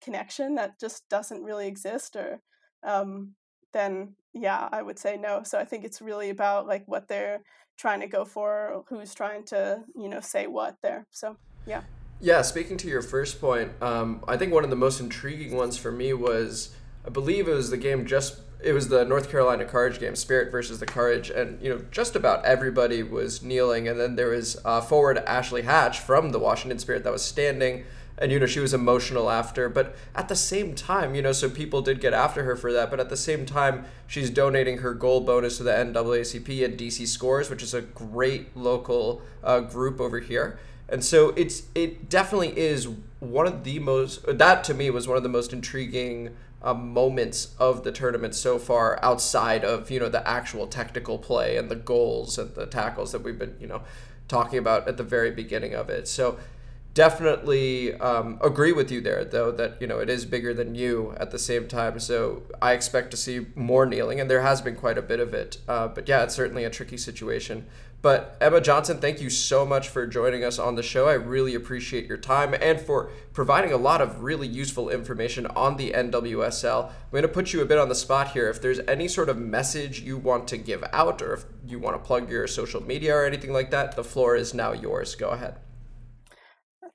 connection 0.03 0.55
that 0.57 0.79
just 0.81 1.09
doesn't 1.09 1.43
really 1.43 1.67
exist, 1.67 2.17
or 2.17 2.41
um, 2.87 3.35
then 3.73 4.15
yeah, 4.35 4.69
I 4.71 4.83
would 4.83 4.99
say 4.99 5.17
no. 5.17 5.43
So 5.45 5.59
I 5.59 5.65
think 5.65 5.85
it's 5.85 6.01
really 6.01 6.31
about 6.31 6.67
like 6.67 6.85
what 6.87 7.09
they're 7.09 7.41
trying 7.79 8.01
to 8.01 8.07
go 8.07 8.25
for, 8.25 8.85
who's 8.89 9.15
trying 9.15 9.45
to, 9.47 9.83
you 9.97 10.09
know, 10.09 10.21
say 10.21 10.47
what 10.47 10.77
there. 10.83 11.07
So 11.11 11.37
yeah. 11.67 11.83
Yeah, 12.21 12.43
speaking 12.43 12.77
to 12.79 12.89
your 12.89 13.03
first 13.03 13.41
point, 13.41 13.71
um, 13.81 14.25
I 14.27 14.37
think 14.37 14.53
one 14.53 14.65
of 14.65 14.71
the 14.71 14.77
most 14.77 14.99
intriguing 14.99 15.57
ones 15.57 15.77
for 15.77 15.93
me 15.93 16.13
was 16.13 16.75
I 17.09 17.11
believe 17.11 17.49
it 17.49 17.55
was 17.55 17.71
the 17.71 17.79
game 17.79 18.05
just 18.05 18.41
it 18.63 18.75
was 18.75 18.89
the 18.89 19.03
North 19.03 19.31
Carolina 19.31 19.65
Courage 19.65 19.99
game, 19.99 20.15
Spirit 20.15 20.53
versus 20.53 20.79
the 20.79 20.85
Courage, 20.85 21.31
and 21.31 21.59
you 21.63 21.71
know 21.71 21.81
just 21.91 22.15
about 22.15 22.45
everybody 22.45 23.03
was 23.03 23.43
kneeling, 23.43 23.89
and 23.89 23.99
then 23.99 24.15
there 24.15 24.29
was 24.29 24.61
uh, 24.63 24.83
forward 24.83 25.17
Ashley 25.27 25.63
Hatch 25.63 26.01
from 26.01 26.33
the 26.33 26.39
Washington 26.39 26.79
Spirit 26.79 27.05
that 27.05 27.13
was 27.13 27.23
standing 27.23 27.85
and 28.19 28.31
you 28.31 28.39
know 28.39 28.47
she 28.47 28.59
was 28.59 28.75
emotional 28.75 29.31
after 29.31 29.69
but 29.69 29.95
at 30.13 30.29
the 30.29 30.35
same 30.35 30.75
time 30.75 31.15
you 31.15 31.23
know 31.23 31.31
so 31.31 31.49
people 31.49 31.81
did 31.81 32.01
get 32.01 32.13
after 32.13 32.43
her 32.43 32.57
for 32.57 32.73
that 32.73 32.91
but 32.91 32.99
at 32.99 33.09
the 33.11 33.17
same 33.17 33.47
time 33.47 33.85
she's 34.09 34.29
donating 34.29 34.79
her 34.79 34.93
gold 34.93 35.25
bonus 35.25 35.59
to 35.59 35.63
the 35.63 35.71
NAACP 35.71 36.65
and 36.65 36.77
DC 36.77 37.07
Scores 37.07 37.49
which 37.49 37.63
is 37.63 37.75
a 37.75 37.81
great 37.81 38.57
local 38.57 39.23
uh, 39.45 39.61
group 39.61 40.01
over 40.01 40.19
here 40.19 40.59
and 40.89 41.05
so 41.05 41.29
it's 41.37 41.65
it 41.77 42.09
definitely 42.09 42.59
is 42.59 42.89
one 43.21 43.47
of 43.47 43.63
the 43.63 43.79
most 43.79 44.25
that 44.27 44.65
to 44.65 44.75
me 44.75 44.91
was 44.91 45.07
one 45.07 45.17
of 45.17 45.23
the 45.23 45.29
most 45.29 45.53
intriguing 45.53 46.35
uh, 46.63 46.75
moments 46.75 47.55
of 47.59 47.85
the 47.85 47.93
tournament 47.93 48.35
so 48.35 48.59
far 48.59 48.99
outside 49.03 49.65
of 49.65 49.91
you 49.91 50.01
know 50.01 50.09
the 50.09 50.27
actual 50.29 50.67
technical 50.67 51.19
play 51.19 51.57
and 51.57 51.71
the 51.71 51.77
goals 51.77 52.39
and 52.39 52.55
the 52.55 52.67
tackles 52.67 53.13
that 53.13 53.23
we've 53.23 53.39
been 53.39 53.57
you 53.61 53.67
know 53.67 53.83
talking 54.27 54.59
about 54.59 54.87
at 54.89 54.97
the 54.97 55.03
very 55.03 55.31
beginning 55.31 55.75
of 55.75 55.89
it 55.89 56.07
so 56.07 56.39
definitely 56.99 57.95
um, 58.01 58.41
agree 58.43 58.73
with 58.73 58.91
you 58.91 59.01
there, 59.01 59.25
though, 59.25 59.53
that 59.53 59.81
you 59.81 59.87
know 59.87 60.01
it 60.01 60.11
is 60.11 60.25
bigger 60.25 60.53
than 60.53 60.75
you 60.75 61.15
at 61.19 61.31
the 61.31 61.39
same 61.39 61.69
time. 61.69 62.01
So 62.01 62.43
I 62.61 62.73
expect 62.73 63.13
to 63.13 63.17
see 63.17 63.47
more 63.55 63.87
kneeling, 63.87 64.19
and 64.19 64.29
there 64.29 64.43
has 64.43 64.61
been 64.61 64.75
quite 64.75 64.99
a 64.99 65.03
bit 65.03 65.21
of 65.21 65.33
it. 65.33 65.59
Uh, 65.69 65.87
but 65.87 66.09
yeah, 66.09 66.25
it's 66.25 66.35
certainly 66.35 66.65
a 66.65 66.71
tricky 66.71 66.97
situation. 66.97 67.67
But 68.01 68.37
Emma 68.41 68.61
Johnson, 68.61 68.99
thank 68.99 69.21
you 69.21 69.29
so 69.29 69.67
much 69.67 69.89
for 69.89 70.07
joining 70.07 70.45
us 70.45 70.61
on 70.61 70.77
the 70.77 70.85
show. 70.85 71.09
I 71.09 71.15
really 71.15 71.57
appreciate 71.57 72.07
your 72.07 72.17
time 72.17 72.55
and 72.61 72.81
for 72.81 73.11
providing 73.33 73.73
a 73.73 73.77
lot 73.77 74.01
of 74.01 74.23
really 74.23 74.47
useful 74.47 74.89
information 74.89 75.47
on 75.47 75.77
the 75.77 75.91
NWSL. 75.91 76.87
I'm 76.87 77.11
going 77.11 77.23
to 77.23 77.29
put 77.29 77.53
you 77.53 77.61
a 77.61 77.67
bit 77.67 77.79
on 77.79 77.89
the 77.89 77.97
spot 77.97 78.33
here. 78.33 78.49
If 78.49 78.63
there's 78.63 78.79
any 78.87 79.09
sort 79.09 79.29
of 79.29 79.37
message 79.37 80.01
you 80.01 80.17
want 80.17 80.47
to 80.49 80.57
give 80.57 80.85
out, 80.93 81.21
or 81.21 81.35
if 81.35 81.45
you 81.67 81.81
want 81.81 81.97
to 81.97 82.07
plug 82.07 82.31
your 82.31 82.47
social 82.47 82.81
media 82.81 83.17
or 83.17 83.25
anything 83.25 83.53
like 83.53 83.73
that, 83.73 83.97
the 83.97 84.05
floor 84.05 84.37
is 84.37 84.55
now 84.55 84.73
yours. 84.73 85.17
Go 85.17 85.31
ahead. 85.31 85.59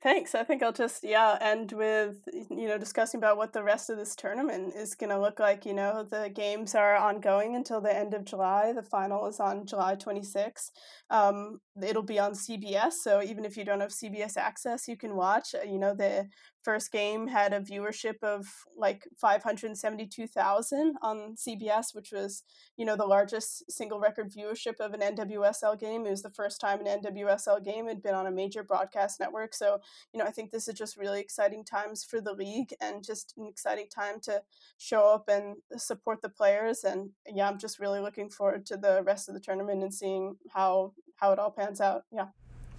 Thanks. 0.04 0.36
I 0.36 0.44
think 0.44 0.62
I'll 0.62 0.74
just 0.74 1.06
yeah 1.06 1.38
end 1.40 1.72
with 1.72 2.18
you 2.50 2.68
know 2.68 2.78
discussing 2.78 3.20
about 3.20 3.38
what 3.38 3.54
the 3.54 3.64
rest 3.64 3.90
of 3.90 3.98
this 3.98 4.16
tournament 4.18 4.74
is 4.76 4.96
going 4.96 5.12
to 5.12 5.20
look 5.20 5.40
like. 5.40 5.66
You 5.66 5.74
know, 5.74 6.04
the 6.04 6.30
games 6.34 6.76
are 6.76 6.98
ongoing 6.98 7.56
until 7.56 7.80
the 7.80 7.96
end 7.96 8.14
of 8.14 8.26
July. 8.26 8.74
The 8.74 8.84
final 8.84 9.28
is 9.28 9.40
on 9.40 9.66
July 9.66 9.96
26th. 9.96 10.72
Um, 11.10 11.62
it'll 11.82 12.04
be 12.04 12.20
on 12.20 12.36
CBS, 12.36 13.02
so 13.02 13.24
even 13.24 13.46
if 13.46 13.56
you 13.56 13.64
don't 13.64 13.80
have 13.80 13.94
CBS 13.94 14.36
access, 14.36 14.90
you 14.90 14.98
can 14.98 15.16
watch. 15.16 15.56
Uh, 15.56 15.64
you 15.64 15.80
know, 15.80 15.96
the 15.96 16.28
first 16.64 16.92
game 16.92 17.28
had 17.28 17.54
a 17.54 17.60
viewership 17.60 18.24
of 18.24 18.48
like 18.78 19.08
572,000 19.20 20.96
on 21.02 21.36
CBS, 21.36 21.94
which 21.94 22.12
was, 22.12 22.44
you 22.78 22.86
know, 22.86 22.96
the 22.96 23.06
largest 23.06 23.72
single 23.72 24.00
record 24.00 24.32
viewership 24.32 24.80
of 24.80 24.94
an 24.94 25.02
NWSL 25.02 25.80
game. 25.80 26.06
It 26.06 26.12
was 26.12 26.24
the 26.24 26.30
first 26.30 26.62
time 26.62 26.86
an 26.86 27.02
NWSL 27.02 27.64
game 27.64 27.88
had 27.88 28.02
been 28.02 28.16
on 28.16 28.28
a 28.28 28.32
major 28.32 28.64
broadcast 28.64 29.20
network. 29.20 29.54
So, 29.54 29.80
you 30.14 30.20
know, 30.20 30.26
I 30.26 30.32
think 30.32 30.52
this 30.52 30.68
is 30.68 30.76
just 30.76 30.98
really 30.98 31.20
exciting 31.20 31.66
times 31.66 32.04
for 32.04 32.22
the 32.22 32.34
league 32.34 32.74
and 32.82 33.04
just 33.04 33.34
an 33.38 33.46
exciting 33.48 33.88
time 33.94 34.20
to 34.22 34.42
show 34.78 35.08
up 35.08 35.30
and 35.30 35.58
support 35.78 36.22
the 36.22 36.30
players. 36.30 36.84
And 36.84 37.10
yeah, 37.28 37.48
I'm 37.48 37.60
just 37.60 37.80
really 37.80 38.00
looking 38.00 38.30
forward 38.30 38.66
to 38.68 38.78
the 38.78 39.04
rest 39.04 39.28
of 39.28 39.36
the 39.36 39.42
tournament 39.42 39.84
and 39.84 39.94
seeing 39.94 40.38
how 40.50 40.94
how 41.18 41.32
it 41.32 41.40
all 41.40 41.52
pans 41.52 41.80
out. 41.80 42.04
Yeah. 42.12 42.28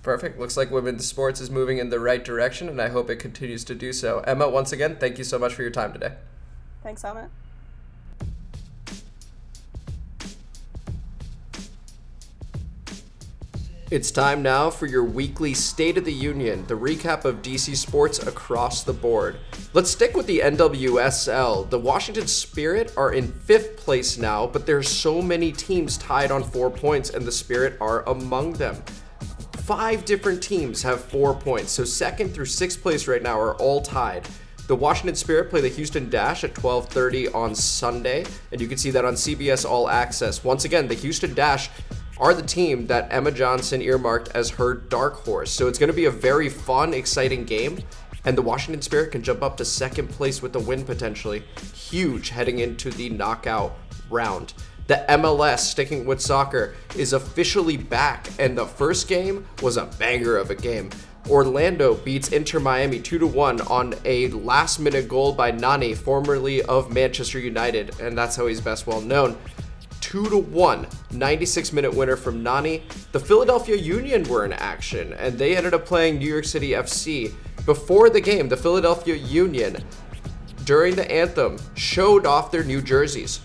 Perfect. 0.05 0.39
Looks 0.39 0.55
like 0.59 0.71
women's 0.71 1.07
sports 1.07 1.41
is 1.41 1.51
moving 1.51 1.79
in 1.79 1.89
the 1.89 1.99
right 1.99 2.23
direction, 2.23 2.69
and 2.69 2.79
I 2.79 2.91
hope 2.91 3.09
it 3.09 3.17
continues 3.17 3.65
to 3.65 3.75
do 3.75 3.91
so. 3.91 4.19
Emma, 4.27 4.47
once 4.51 4.71
again, 4.71 4.97
thank 5.01 5.17
you 5.17 5.25
so 5.25 5.39
much 5.39 5.55
for 5.55 5.63
your 5.63 5.71
time 5.71 5.95
today. 5.95 6.13
Thanks, 6.83 7.03
Amit. 7.03 7.31
It's 13.91 14.11
time 14.11 14.43
now 14.43 14.69
for 14.69 14.85
your 14.85 15.05
weekly 15.05 15.55
State 15.55 15.97
of 15.97 16.05
the 16.05 16.13
Union, 16.13 16.67
the 16.67 16.75
recap 16.75 17.25
of 17.25 17.41
DC 17.41 17.75
sports 17.75 18.19
across 18.27 18.83
the 18.83 18.93
board. 18.93 19.37
Let's 19.73 19.91
stick 19.91 20.15
with 20.15 20.27
the 20.27 20.41
NWSL. 20.41 21.71
The 21.71 21.79
Washington 21.79 22.27
Spirit 22.27 22.93
are 22.99 23.13
in 23.13 23.33
fifth 23.33 23.79
place 23.79 24.19
now, 24.19 24.47
but 24.49 24.67
there's 24.67 24.89
so 24.89 25.23
many 25.23 25.51
teams 25.51 25.97
tied 25.97 26.31
on 26.31 26.45
four 26.45 26.69
points, 26.69 27.09
and 27.09 27.25
the 27.25 27.33
Spirit 27.33 27.79
are 27.81 28.07
among 28.07 28.55
them 28.55 28.83
five 29.65 30.05
different 30.05 30.43
teams 30.43 30.83
have 30.83 31.03
four 31.03 31.35
points. 31.35 31.73
So 31.73 31.85
second 31.85 32.35
through 32.35 32.45
sixth 32.45 32.83
place 32.83 33.09
right 33.09 33.23
now 33.23 33.41
are 33.41 33.55
all 33.57 33.81
tied. 33.81 34.29
The 34.67 34.77
Washington 34.77 35.15
Spirit 35.15 35.49
play 35.49 35.63
the 35.63 35.69
Houston 35.69 36.11
Dash 36.11 36.45
at 36.45 36.55
12:30 36.55 37.29
on 37.35 37.55
Sunday, 37.55 38.27
and 38.53 38.61
you 38.61 38.69
can 38.69 38.77
see 38.77 38.91
that 38.91 39.07
on 39.07 39.15
CBS 39.15 39.65
All 39.65 39.89
Access. 39.89 40.45
Once 40.45 40.67
again, 40.67 40.89
the 40.89 40.95
Houston 40.95 41.33
Dash 41.33 41.71
are 42.19 42.35
the 42.35 42.43
team 42.43 42.87
that 42.89 43.09
Emma 43.11 43.31
Johnson 43.31 43.81
earmarked 43.81 44.29
as 44.35 44.51
her 44.51 44.75
dark 44.75 45.25
horse. 45.25 45.51
So 45.51 45.67
it's 45.67 45.79
going 45.79 45.91
to 45.91 45.97
be 45.97 46.05
a 46.05 46.11
very 46.11 46.51
fun, 46.51 46.93
exciting 46.93 47.45
game, 47.45 47.79
and 48.25 48.37
the 48.37 48.43
Washington 48.43 48.83
Spirit 48.83 49.13
can 49.13 49.23
jump 49.23 49.43
up 49.43 49.57
to 49.57 49.65
second 49.65 50.09
place 50.09 50.43
with 50.43 50.55
a 50.57 50.61
win 50.61 50.85
potentially. 50.85 51.43
Huge 51.75 52.29
heading 52.29 52.59
into 52.59 52.91
the 52.91 53.09
knockout 53.09 53.77
round. 54.11 54.53
The 54.87 55.03
MLS, 55.09 55.61
sticking 55.61 56.05
with 56.05 56.21
soccer, 56.21 56.75
is 56.95 57.15
officially 57.15 57.79
back, 57.79 58.29
and 58.39 58.57
the 58.57 58.67
first 58.67 59.09
game 59.09 59.47
was 59.63 59.79
a 59.79 59.87
banger 59.99 60.37
of 60.37 60.51
a 60.51 60.55
game. 60.55 60.91
Orlando 61.31 61.95
beats 61.95 62.29
Inter 62.29 62.61
Miami 62.61 63.01
2 63.01 63.27
1 63.27 63.63
on 63.63 63.95
a 64.05 64.29
last 64.29 64.79
minute 64.79 65.09
goal 65.09 65.33
by 65.33 65.51
Nani, 65.53 65.95
formerly 65.95 66.61
of 66.65 66.93
Manchester 66.93 67.39
United, 67.39 67.99
and 67.99 68.17
that's 68.17 68.37
how 68.37 68.47
he's 68.47 68.61
best 68.61 68.87
well 68.87 69.01
known. 69.01 69.39
2 70.03 70.29
to 70.29 70.37
1, 70.37 70.87
96 71.13 71.73
minute 71.73 71.95
winner 71.95 72.17
from 72.17 72.43
Nani. 72.43 72.83
The 73.13 73.21
Philadelphia 73.21 73.77
Union 73.77 74.23
were 74.25 74.45
in 74.45 74.53
action, 74.53 75.15
and 75.15 75.39
they 75.39 75.57
ended 75.57 75.73
up 75.73 75.87
playing 75.87 76.19
New 76.19 76.29
York 76.29 76.45
City 76.45 76.73
FC. 76.73 77.33
Before 77.65 78.11
the 78.11 78.21
game, 78.21 78.51
the 78.51 78.57
Philadelphia 78.59 79.15
Union, 79.15 79.83
during 80.67 80.95
the 80.95 81.11
anthem, 81.11 81.57
showed 81.75 82.27
off 82.27 82.51
their 82.51 82.65
new 82.65 82.83
jerseys 82.83 83.41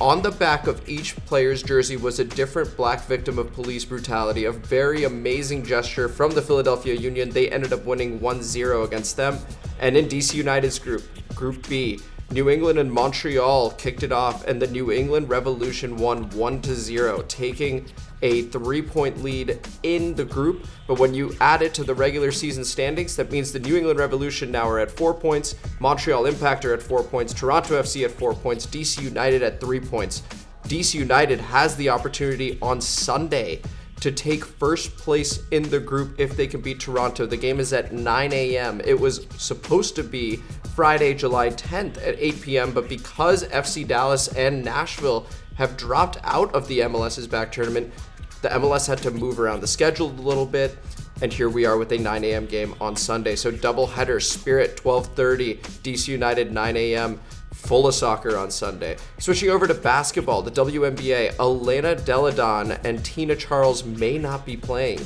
On 0.00 0.22
the 0.22 0.30
back 0.30 0.66
of 0.66 0.88
each 0.88 1.14
player's 1.26 1.62
jersey 1.62 1.98
was 1.98 2.20
a 2.20 2.24
different 2.24 2.74
black 2.74 3.04
victim 3.04 3.38
of 3.38 3.52
police 3.52 3.84
brutality, 3.84 4.46
a 4.46 4.52
very 4.52 5.04
amazing 5.04 5.62
gesture 5.62 6.08
from 6.08 6.30
the 6.30 6.40
Philadelphia 6.40 6.94
Union. 6.94 7.28
They 7.28 7.50
ended 7.50 7.74
up 7.74 7.84
winning 7.84 8.18
1 8.18 8.42
0 8.42 8.84
against 8.84 9.18
them. 9.18 9.38
And 9.78 9.98
in 9.98 10.06
DC 10.06 10.32
United's 10.32 10.78
group, 10.78 11.02
Group 11.34 11.68
B, 11.68 12.00
New 12.32 12.48
England 12.48 12.78
and 12.78 12.92
Montreal 12.92 13.72
kicked 13.72 14.04
it 14.04 14.12
off, 14.12 14.46
and 14.46 14.62
the 14.62 14.66
New 14.68 14.92
England 14.92 15.28
Revolution 15.28 15.96
won 15.96 16.30
1 16.30 16.62
0, 16.62 17.22
taking 17.22 17.86
a 18.22 18.42
three 18.42 18.80
point 18.80 19.20
lead 19.20 19.58
in 19.82 20.14
the 20.14 20.24
group. 20.24 20.64
But 20.86 21.00
when 21.00 21.12
you 21.12 21.34
add 21.40 21.60
it 21.62 21.74
to 21.74 21.84
the 21.84 21.94
regular 21.94 22.30
season 22.30 22.64
standings, 22.64 23.16
that 23.16 23.32
means 23.32 23.50
the 23.50 23.58
New 23.58 23.76
England 23.76 23.98
Revolution 23.98 24.52
now 24.52 24.68
are 24.68 24.78
at 24.78 24.92
four 24.92 25.12
points, 25.12 25.56
Montreal 25.80 26.26
Impact 26.26 26.64
are 26.64 26.72
at 26.72 26.82
four 26.82 27.02
points, 27.02 27.34
Toronto 27.34 27.82
FC 27.82 28.04
at 28.04 28.12
four 28.12 28.32
points, 28.32 28.64
DC 28.64 29.02
United 29.02 29.42
at 29.42 29.60
three 29.60 29.80
points. 29.80 30.22
DC 30.64 30.94
United 30.94 31.40
has 31.40 31.74
the 31.74 31.88
opportunity 31.88 32.58
on 32.62 32.80
Sunday 32.80 33.60
to 34.00 34.10
take 34.10 34.44
first 34.44 34.96
place 34.96 35.40
in 35.50 35.62
the 35.64 35.78
group 35.78 36.18
if 36.18 36.36
they 36.36 36.46
can 36.46 36.60
beat 36.60 36.80
Toronto. 36.80 37.26
The 37.26 37.36
game 37.36 37.60
is 37.60 37.72
at 37.72 37.92
9 37.92 38.32
a.m. 38.32 38.80
It 38.84 38.98
was 38.98 39.26
supposed 39.36 39.94
to 39.96 40.02
be 40.02 40.40
Friday, 40.80 41.12
July 41.12 41.50
10th 41.50 41.98
at 41.98 42.18
8 42.18 42.40
p.m., 42.40 42.72
but 42.72 42.88
because 42.88 43.44
FC 43.48 43.86
Dallas 43.86 44.28
and 44.28 44.64
Nashville 44.64 45.26
have 45.56 45.76
dropped 45.76 46.16
out 46.24 46.54
of 46.54 46.68
the 46.68 46.78
MLS's 46.78 47.26
back 47.26 47.52
tournament, 47.52 47.92
the 48.40 48.48
MLS 48.48 48.86
had 48.86 48.96
to 49.02 49.10
move 49.10 49.38
around 49.38 49.60
the 49.60 49.66
schedule 49.66 50.06
a 50.06 50.22
little 50.22 50.46
bit. 50.46 50.78
And 51.20 51.30
here 51.30 51.50
we 51.50 51.66
are 51.66 51.76
with 51.76 51.92
a 51.92 51.98
9 51.98 52.24
a.m. 52.24 52.46
game 52.46 52.74
on 52.80 52.96
Sunday. 52.96 53.36
So 53.36 53.50
double 53.50 53.88
header, 53.88 54.20
Spirit 54.20 54.78
12:30, 54.78 55.58
DC 55.82 56.08
United 56.08 56.50
9 56.50 56.76
a.m 56.78 57.20
full 57.52 57.86
of 57.86 57.94
soccer 57.94 58.38
on 58.38 58.50
Sunday. 58.50 58.96
Switching 59.18 59.50
over 59.50 59.66
to 59.66 59.74
basketball, 59.74 60.40
the 60.40 60.50
WNBA, 60.50 61.38
Elena 61.38 61.94
Delle 61.94 62.32
Donne 62.32 62.72
and 62.84 63.04
Tina 63.04 63.36
Charles 63.36 63.84
may 63.84 64.16
not 64.16 64.46
be 64.46 64.56
playing 64.56 65.00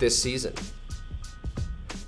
this 0.00 0.20
season. 0.20 0.52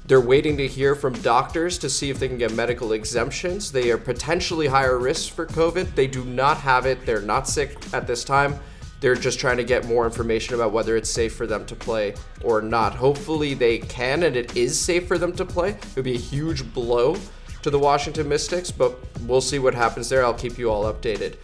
They're 0.09 0.23
waiting 0.23 0.57
to 0.57 0.66
hear 0.66 0.94
from 0.94 1.12
doctors 1.21 1.77
to 1.81 1.90
see 1.90 2.09
if 2.09 2.18
they 2.18 2.29
can 2.29 2.38
get 2.38 2.55
medical 2.55 2.92
exemptions. 2.92 3.71
They 3.71 3.90
are 3.90 3.99
potentially 3.99 4.66
higher 4.66 4.97
risk 4.97 5.35
for 5.35 5.44
COVID. 5.44 5.94
They 5.94 6.07
do 6.07 6.25
not 6.25 6.57
have 6.57 6.87
it. 6.87 7.05
They're 7.05 7.21
not 7.21 7.47
sick 7.47 7.77
at 7.92 8.07
this 8.07 8.25
time. 8.25 8.59
They're 9.01 9.14
just 9.14 9.38
trying 9.38 9.59
to 9.59 9.64
get 9.64 9.85
more 9.85 10.07
information 10.07 10.55
about 10.55 10.73
whether 10.73 10.97
it's 10.97 11.11
safe 11.11 11.35
for 11.35 11.47
them 11.47 11.66
to 11.66 11.77
play 11.77 12.14
or 12.42 12.62
not. 12.62 12.94
Hopefully, 12.94 13.53
they 13.53 13.81
can 13.81 14.23
and 14.23 14.35
it 14.35 14.57
is 14.57 14.81
safe 14.81 15.07
for 15.07 15.18
them 15.18 15.33
to 15.35 15.44
play. 15.44 15.73
It 15.73 15.97
would 15.97 16.07
be 16.07 16.14
a 16.14 16.18
huge 16.18 16.73
blow 16.73 17.18
to 17.61 17.68
the 17.68 17.79
Washington 17.79 18.31
Mystics, 18.31 18.71
but 18.71 18.99
we'll 19.27 19.42
see 19.42 19.59
what 19.59 19.75
happens 19.75 20.09
there. 20.09 20.25
I'll 20.25 20.33
keep 20.33 20.57
you 20.57 20.71
all 20.71 20.90
updated. 20.90 21.37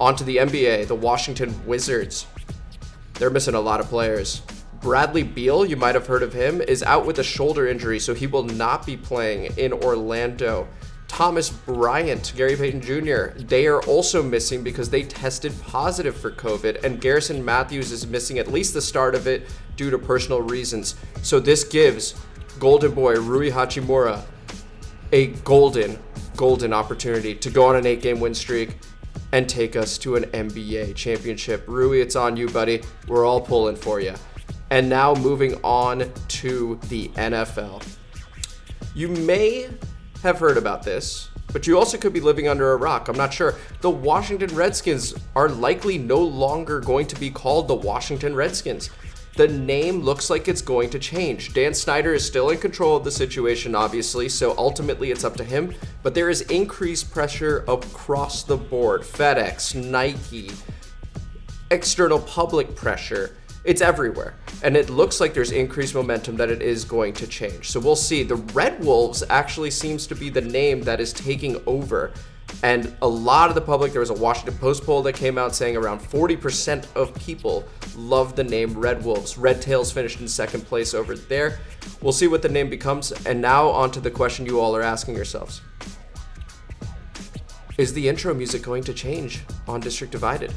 On 0.00 0.16
to 0.16 0.24
the 0.24 0.38
NBA, 0.38 0.88
the 0.88 0.94
Washington 0.94 1.54
Wizards. 1.66 2.26
They're 3.18 3.28
missing 3.28 3.54
a 3.54 3.60
lot 3.60 3.80
of 3.80 3.86
players. 3.86 4.40
Bradley 4.80 5.24
Beal, 5.24 5.64
you 5.64 5.76
might 5.76 5.96
have 5.96 6.06
heard 6.06 6.22
of 6.22 6.32
him, 6.32 6.60
is 6.60 6.82
out 6.84 7.04
with 7.04 7.18
a 7.18 7.24
shoulder 7.24 7.66
injury, 7.66 7.98
so 7.98 8.14
he 8.14 8.28
will 8.28 8.44
not 8.44 8.86
be 8.86 8.96
playing 8.96 9.52
in 9.56 9.72
Orlando. 9.72 10.68
Thomas 11.08 11.50
Bryant, 11.50 12.32
Gary 12.36 12.54
Payton 12.54 12.82
Jr., 12.82 13.38
they 13.38 13.66
are 13.66 13.82
also 13.84 14.22
missing 14.22 14.62
because 14.62 14.88
they 14.88 15.02
tested 15.02 15.52
positive 15.62 16.16
for 16.16 16.30
COVID, 16.30 16.84
and 16.84 17.00
Garrison 17.00 17.44
Matthews 17.44 17.90
is 17.90 18.06
missing 18.06 18.38
at 18.38 18.52
least 18.52 18.72
the 18.72 18.80
start 18.80 19.16
of 19.16 19.26
it 19.26 19.48
due 19.76 19.90
to 19.90 19.98
personal 19.98 20.42
reasons. 20.42 20.94
So 21.22 21.40
this 21.40 21.64
gives 21.64 22.14
Golden 22.60 22.92
Boy 22.92 23.14
Rui 23.14 23.50
Hachimura 23.50 24.22
a 25.10 25.28
golden, 25.42 25.98
golden 26.36 26.72
opportunity 26.72 27.34
to 27.34 27.50
go 27.50 27.66
on 27.66 27.76
an 27.76 27.86
eight 27.86 28.02
game 28.02 28.20
win 28.20 28.34
streak 28.34 28.76
and 29.32 29.48
take 29.48 29.74
us 29.74 29.98
to 29.98 30.16
an 30.16 30.24
NBA 30.24 30.94
championship. 30.94 31.64
Rui, 31.66 32.00
it's 32.00 32.16
on 32.16 32.36
you, 32.36 32.48
buddy. 32.48 32.82
We're 33.08 33.26
all 33.26 33.40
pulling 33.40 33.76
for 33.76 34.00
you. 34.00 34.14
And 34.70 34.88
now 34.88 35.14
moving 35.14 35.54
on 35.64 36.12
to 36.28 36.78
the 36.88 37.08
NFL. 37.08 37.86
You 38.94 39.08
may 39.08 39.68
have 40.22 40.38
heard 40.38 40.58
about 40.58 40.82
this, 40.82 41.30
but 41.52 41.66
you 41.66 41.78
also 41.78 41.96
could 41.96 42.12
be 42.12 42.20
living 42.20 42.48
under 42.48 42.72
a 42.72 42.76
rock. 42.76 43.08
I'm 43.08 43.16
not 43.16 43.32
sure. 43.32 43.54
The 43.80 43.90
Washington 43.90 44.54
Redskins 44.54 45.14
are 45.34 45.48
likely 45.48 45.96
no 45.96 46.18
longer 46.18 46.80
going 46.80 47.06
to 47.06 47.18
be 47.18 47.30
called 47.30 47.68
the 47.68 47.74
Washington 47.74 48.34
Redskins 48.34 48.90
the 49.38 49.46
name 49.46 50.00
looks 50.00 50.30
like 50.30 50.48
it's 50.48 50.60
going 50.60 50.90
to 50.90 50.98
change. 50.98 51.54
Dan 51.54 51.72
Snyder 51.72 52.12
is 52.12 52.26
still 52.26 52.50
in 52.50 52.58
control 52.58 52.96
of 52.96 53.04
the 53.04 53.10
situation, 53.12 53.76
obviously, 53.76 54.28
so 54.28 54.52
ultimately 54.58 55.12
it's 55.12 55.22
up 55.22 55.36
to 55.36 55.44
him. 55.44 55.72
But 56.02 56.12
there 56.12 56.28
is 56.28 56.40
increased 56.40 57.12
pressure 57.12 57.64
across 57.68 58.42
the 58.42 58.56
board 58.56 59.02
FedEx, 59.02 59.76
Nike, 59.76 60.50
external 61.70 62.18
public 62.18 62.74
pressure. 62.74 63.36
It's 63.68 63.82
everywhere. 63.82 64.32
And 64.62 64.78
it 64.78 64.88
looks 64.88 65.20
like 65.20 65.34
there's 65.34 65.50
increased 65.50 65.94
momentum 65.94 66.38
that 66.38 66.48
it 66.48 66.62
is 66.62 66.86
going 66.86 67.12
to 67.12 67.26
change. 67.26 67.68
So 67.68 67.78
we'll 67.78 67.96
see. 67.96 68.22
The 68.22 68.36
Red 68.36 68.82
Wolves 68.82 69.22
actually 69.28 69.70
seems 69.70 70.06
to 70.06 70.14
be 70.14 70.30
the 70.30 70.40
name 70.40 70.80
that 70.84 71.02
is 71.02 71.12
taking 71.12 71.60
over. 71.66 72.14
And 72.62 72.96
a 73.02 73.06
lot 73.06 73.50
of 73.50 73.54
the 73.54 73.60
public, 73.60 73.92
there 73.92 74.00
was 74.00 74.08
a 74.08 74.14
Washington 74.14 74.56
Post 74.56 74.84
poll 74.84 75.02
that 75.02 75.16
came 75.16 75.36
out 75.36 75.54
saying 75.54 75.76
around 75.76 76.00
40% 76.00 76.86
of 76.96 77.14
people 77.16 77.62
love 77.94 78.34
the 78.34 78.42
name 78.42 78.72
Red 78.72 79.04
Wolves. 79.04 79.36
Red 79.36 79.60
Tails 79.60 79.92
finished 79.92 80.18
in 80.22 80.28
second 80.28 80.62
place 80.62 80.94
over 80.94 81.14
there. 81.14 81.60
We'll 82.00 82.14
see 82.14 82.26
what 82.26 82.40
the 82.40 82.48
name 82.48 82.70
becomes. 82.70 83.12
And 83.26 83.38
now, 83.38 83.68
on 83.68 83.90
to 83.90 84.00
the 84.00 84.10
question 84.10 84.46
you 84.46 84.60
all 84.60 84.74
are 84.74 84.82
asking 84.82 85.14
yourselves 85.14 85.60
Is 87.76 87.92
the 87.92 88.08
intro 88.08 88.32
music 88.32 88.62
going 88.62 88.84
to 88.84 88.94
change 88.94 89.42
on 89.66 89.80
District 89.80 90.10
Divided? 90.10 90.54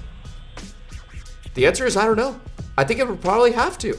The 1.55 1.65
answer 1.65 1.85
is 1.85 1.97
I 1.97 2.05
don't 2.05 2.15
know. 2.15 2.39
I 2.77 2.83
think 2.83 2.99
it 2.99 3.07
would 3.07 3.21
probably 3.21 3.51
have 3.51 3.77
to. 3.79 3.97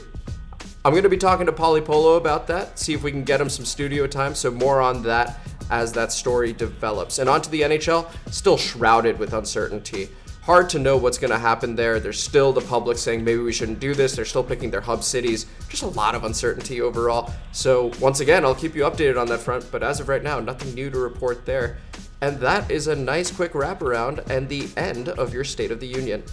I'm 0.85 0.91
going 0.91 1.03
to 1.03 1.09
be 1.09 1.17
talking 1.17 1.45
to 1.45 1.53
Polly 1.53 1.79
Polo 1.79 2.15
about 2.15 2.47
that, 2.47 2.77
see 2.77 2.93
if 2.93 3.03
we 3.03 3.11
can 3.11 3.23
get 3.23 3.39
him 3.39 3.49
some 3.49 3.63
studio 3.63 4.05
time. 4.05 4.35
So, 4.35 4.51
more 4.51 4.81
on 4.81 5.03
that 5.03 5.39
as 5.69 5.93
that 5.93 6.11
story 6.11 6.51
develops. 6.51 7.19
And 7.19 7.29
onto 7.29 7.49
the 7.49 7.61
NHL, 7.61 8.09
still 8.31 8.57
shrouded 8.57 9.17
with 9.17 9.33
uncertainty. 9.33 10.09
Hard 10.41 10.69
to 10.71 10.79
know 10.79 10.97
what's 10.97 11.17
going 11.17 11.31
to 11.31 11.39
happen 11.39 11.73
there. 11.73 12.01
There's 12.01 12.21
still 12.21 12.51
the 12.51 12.59
public 12.59 12.97
saying 12.97 13.23
maybe 13.23 13.41
we 13.41 13.53
shouldn't 13.53 13.79
do 13.79 13.95
this. 13.95 14.13
They're 14.13 14.25
still 14.25 14.43
picking 14.43 14.71
their 14.71 14.81
hub 14.81 15.03
cities. 15.03 15.45
Just 15.69 15.83
a 15.83 15.87
lot 15.87 16.15
of 16.15 16.25
uncertainty 16.25 16.81
overall. 16.81 17.31
So, 17.53 17.91
once 18.01 18.19
again, 18.19 18.43
I'll 18.43 18.53
keep 18.53 18.75
you 18.75 18.81
updated 18.81 19.17
on 19.17 19.27
that 19.27 19.39
front. 19.39 19.71
But 19.71 19.83
as 19.83 20.01
of 20.01 20.09
right 20.09 20.21
now, 20.21 20.41
nothing 20.41 20.73
new 20.73 20.89
to 20.89 20.97
report 20.97 21.45
there. 21.45 21.77
And 22.19 22.39
that 22.39 22.69
is 22.69 22.87
a 22.87 22.95
nice 22.95 23.31
quick 23.31 23.53
wraparound 23.53 24.29
and 24.29 24.49
the 24.49 24.67
end 24.75 25.07
of 25.07 25.33
your 25.33 25.45
State 25.45 25.71
of 25.71 25.79
the 25.79 25.87
Union. 25.87 26.23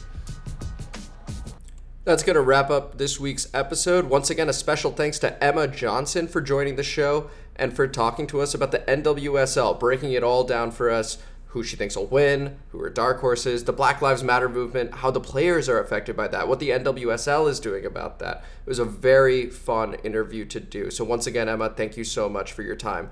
That's 2.11 2.25
going 2.25 2.35
to 2.35 2.43
wrap 2.43 2.71
up 2.71 2.99
this 2.99 3.21
week's 3.21 3.47
episode. 3.55 4.07
Once 4.07 4.31
again, 4.31 4.49
a 4.49 4.53
special 4.53 4.91
thanks 4.91 5.21
to 5.21 5.41
Emma 5.41 5.69
Johnson 5.69 6.27
for 6.27 6.41
joining 6.41 6.75
the 6.75 6.83
show 6.83 7.31
and 7.55 7.73
for 7.73 7.87
talking 7.87 8.27
to 8.27 8.41
us 8.41 8.53
about 8.53 8.73
the 8.73 8.81
NWSL, 8.81 9.79
breaking 9.79 10.13
it 10.15 10.25
all 10.25 10.43
down 10.43 10.73
for 10.73 10.91
us 10.91 11.19
who 11.47 11.63
she 11.63 11.77
thinks 11.77 11.95
will 11.95 12.09
win, 12.09 12.59
who 12.71 12.81
are 12.81 12.91
dark 12.91 13.21
horses, 13.21 13.63
the 13.63 13.73
Black 13.73 14.03
Lives 14.03 14.25
Matter 14.25 14.49
movement, 14.49 14.93
how 14.93 15.13
the 15.13 15.21
players 15.21 15.69
are 15.69 15.81
affected 15.81 16.17
by 16.17 16.27
that, 16.27 16.49
what 16.49 16.59
the 16.59 16.71
NWSL 16.71 17.49
is 17.49 17.61
doing 17.61 17.87
about 17.87 18.19
that. 18.19 18.39
It 18.39 18.69
was 18.69 18.81
a 18.81 18.85
very 18.85 19.49
fun 19.49 19.95
interview 20.03 20.45
to 20.47 20.59
do. 20.59 20.91
So, 20.91 21.05
once 21.05 21.29
again, 21.29 21.49
Emma, 21.49 21.69
thank 21.69 21.97
you 21.97 22.03
so 22.03 22.29
much 22.29 22.51
for 22.51 22.63
your 22.63 22.75
time. 22.75 23.11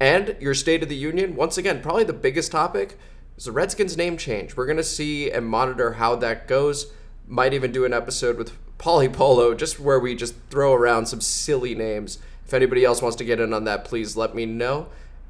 And 0.00 0.36
your 0.40 0.54
State 0.54 0.82
of 0.82 0.88
the 0.88 0.96
Union, 0.96 1.36
once 1.36 1.56
again, 1.56 1.82
probably 1.82 2.02
the 2.02 2.12
biggest 2.12 2.50
topic 2.50 2.98
is 3.36 3.44
the 3.44 3.52
Redskins 3.52 3.96
name 3.96 4.16
change. 4.16 4.56
We're 4.56 4.66
going 4.66 4.76
to 4.76 4.82
see 4.82 5.30
and 5.30 5.46
monitor 5.46 5.92
how 5.92 6.16
that 6.16 6.48
goes. 6.48 6.92
Might 7.30 7.54
even 7.54 7.70
do 7.70 7.84
an 7.84 7.94
episode 7.94 8.36
with 8.36 8.58
Polly 8.76 9.08
Polo, 9.08 9.54
just 9.54 9.78
where 9.78 10.00
we 10.00 10.16
just 10.16 10.34
throw 10.50 10.74
around 10.74 11.06
some 11.06 11.20
silly 11.20 11.76
names. 11.76 12.18
If 12.44 12.52
anybody 12.52 12.84
else 12.84 13.00
wants 13.00 13.14
to 13.18 13.24
get 13.24 13.38
in 13.38 13.54
on 13.54 13.62
that, 13.70 13.84
please 13.84 14.16
let 14.16 14.34
me 14.34 14.46
know. 14.46 14.88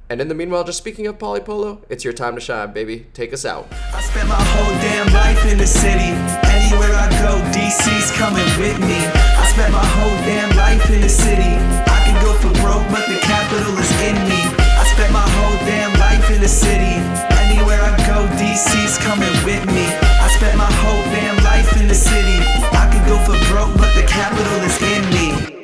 And 0.09 0.19
in 0.19 0.29
the 0.29 0.35
meanwhile, 0.35 0.65
just 0.65 0.79
speaking 0.79 1.07
of 1.07 1.19
Polly 1.19 1.41
Polo, 1.41 1.85
it's 1.91 2.03
your 2.03 2.15
time 2.15 2.37
to 2.37 2.41
shine, 2.41 2.73
baby. 2.73 3.05
Take 3.13 3.35
us 3.35 3.45
out. 3.45 3.69
I 3.93 4.01
spent 4.01 4.31
my 4.31 4.41
whole 4.41 4.73
damn 4.81 5.13
life 5.13 5.45
in 5.45 5.59
the 5.59 5.67
city. 5.67 6.17
Anywhere 6.49 6.89
I 6.89 7.13
go, 7.21 7.37
DC's 7.53 8.11
coming 8.17 8.49
with 8.57 8.81
me. 8.81 8.97
I 9.37 9.45
spent 9.53 9.71
my 9.71 9.85
whole 9.85 10.17
damn 10.25 10.57
life 10.57 10.89
in 10.89 11.03
the 11.03 11.09
city. 11.13 11.53
I 11.85 12.01
can 12.09 12.17
go 12.25 12.33
for 12.41 12.49
broke, 12.65 12.89
but 12.89 13.05
the 13.13 13.21
capital 13.21 13.77
is 13.77 13.93
in 14.01 14.17
me. 14.25 14.41
I 14.57 14.89
spent 14.97 15.13
my 15.13 15.29
whole 15.37 15.59
damn 15.69 15.93
life 16.01 16.31
in 16.31 16.41
the 16.41 16.49
city. 16.49 16.97
Anywhere 17.45 17.83
I 17.85 17.93
go, 18.09 18.25
DC's 18.41 18.97
coming 19.05 19.37
with 19.45 19.67
me 19.67 20.10
spent 20.37 20.57
my 20.57 20.71
whole 20.83 21.05
damn 21.15 21.37
life 21.45 21.81
in 21.81 21.89
the 21.89 21.95
city. 21.95 22.39
I 22.73 22.85
could 22.93 23.05
go 23.07 23.17
for 23.27 23.39
broke, 23.51 23.75
but 23.77 23.93
the 23.95 24.07
capital 24.07 24.59
is 24.69 24.77
in 24.83 25.03
me. 25.11 25.60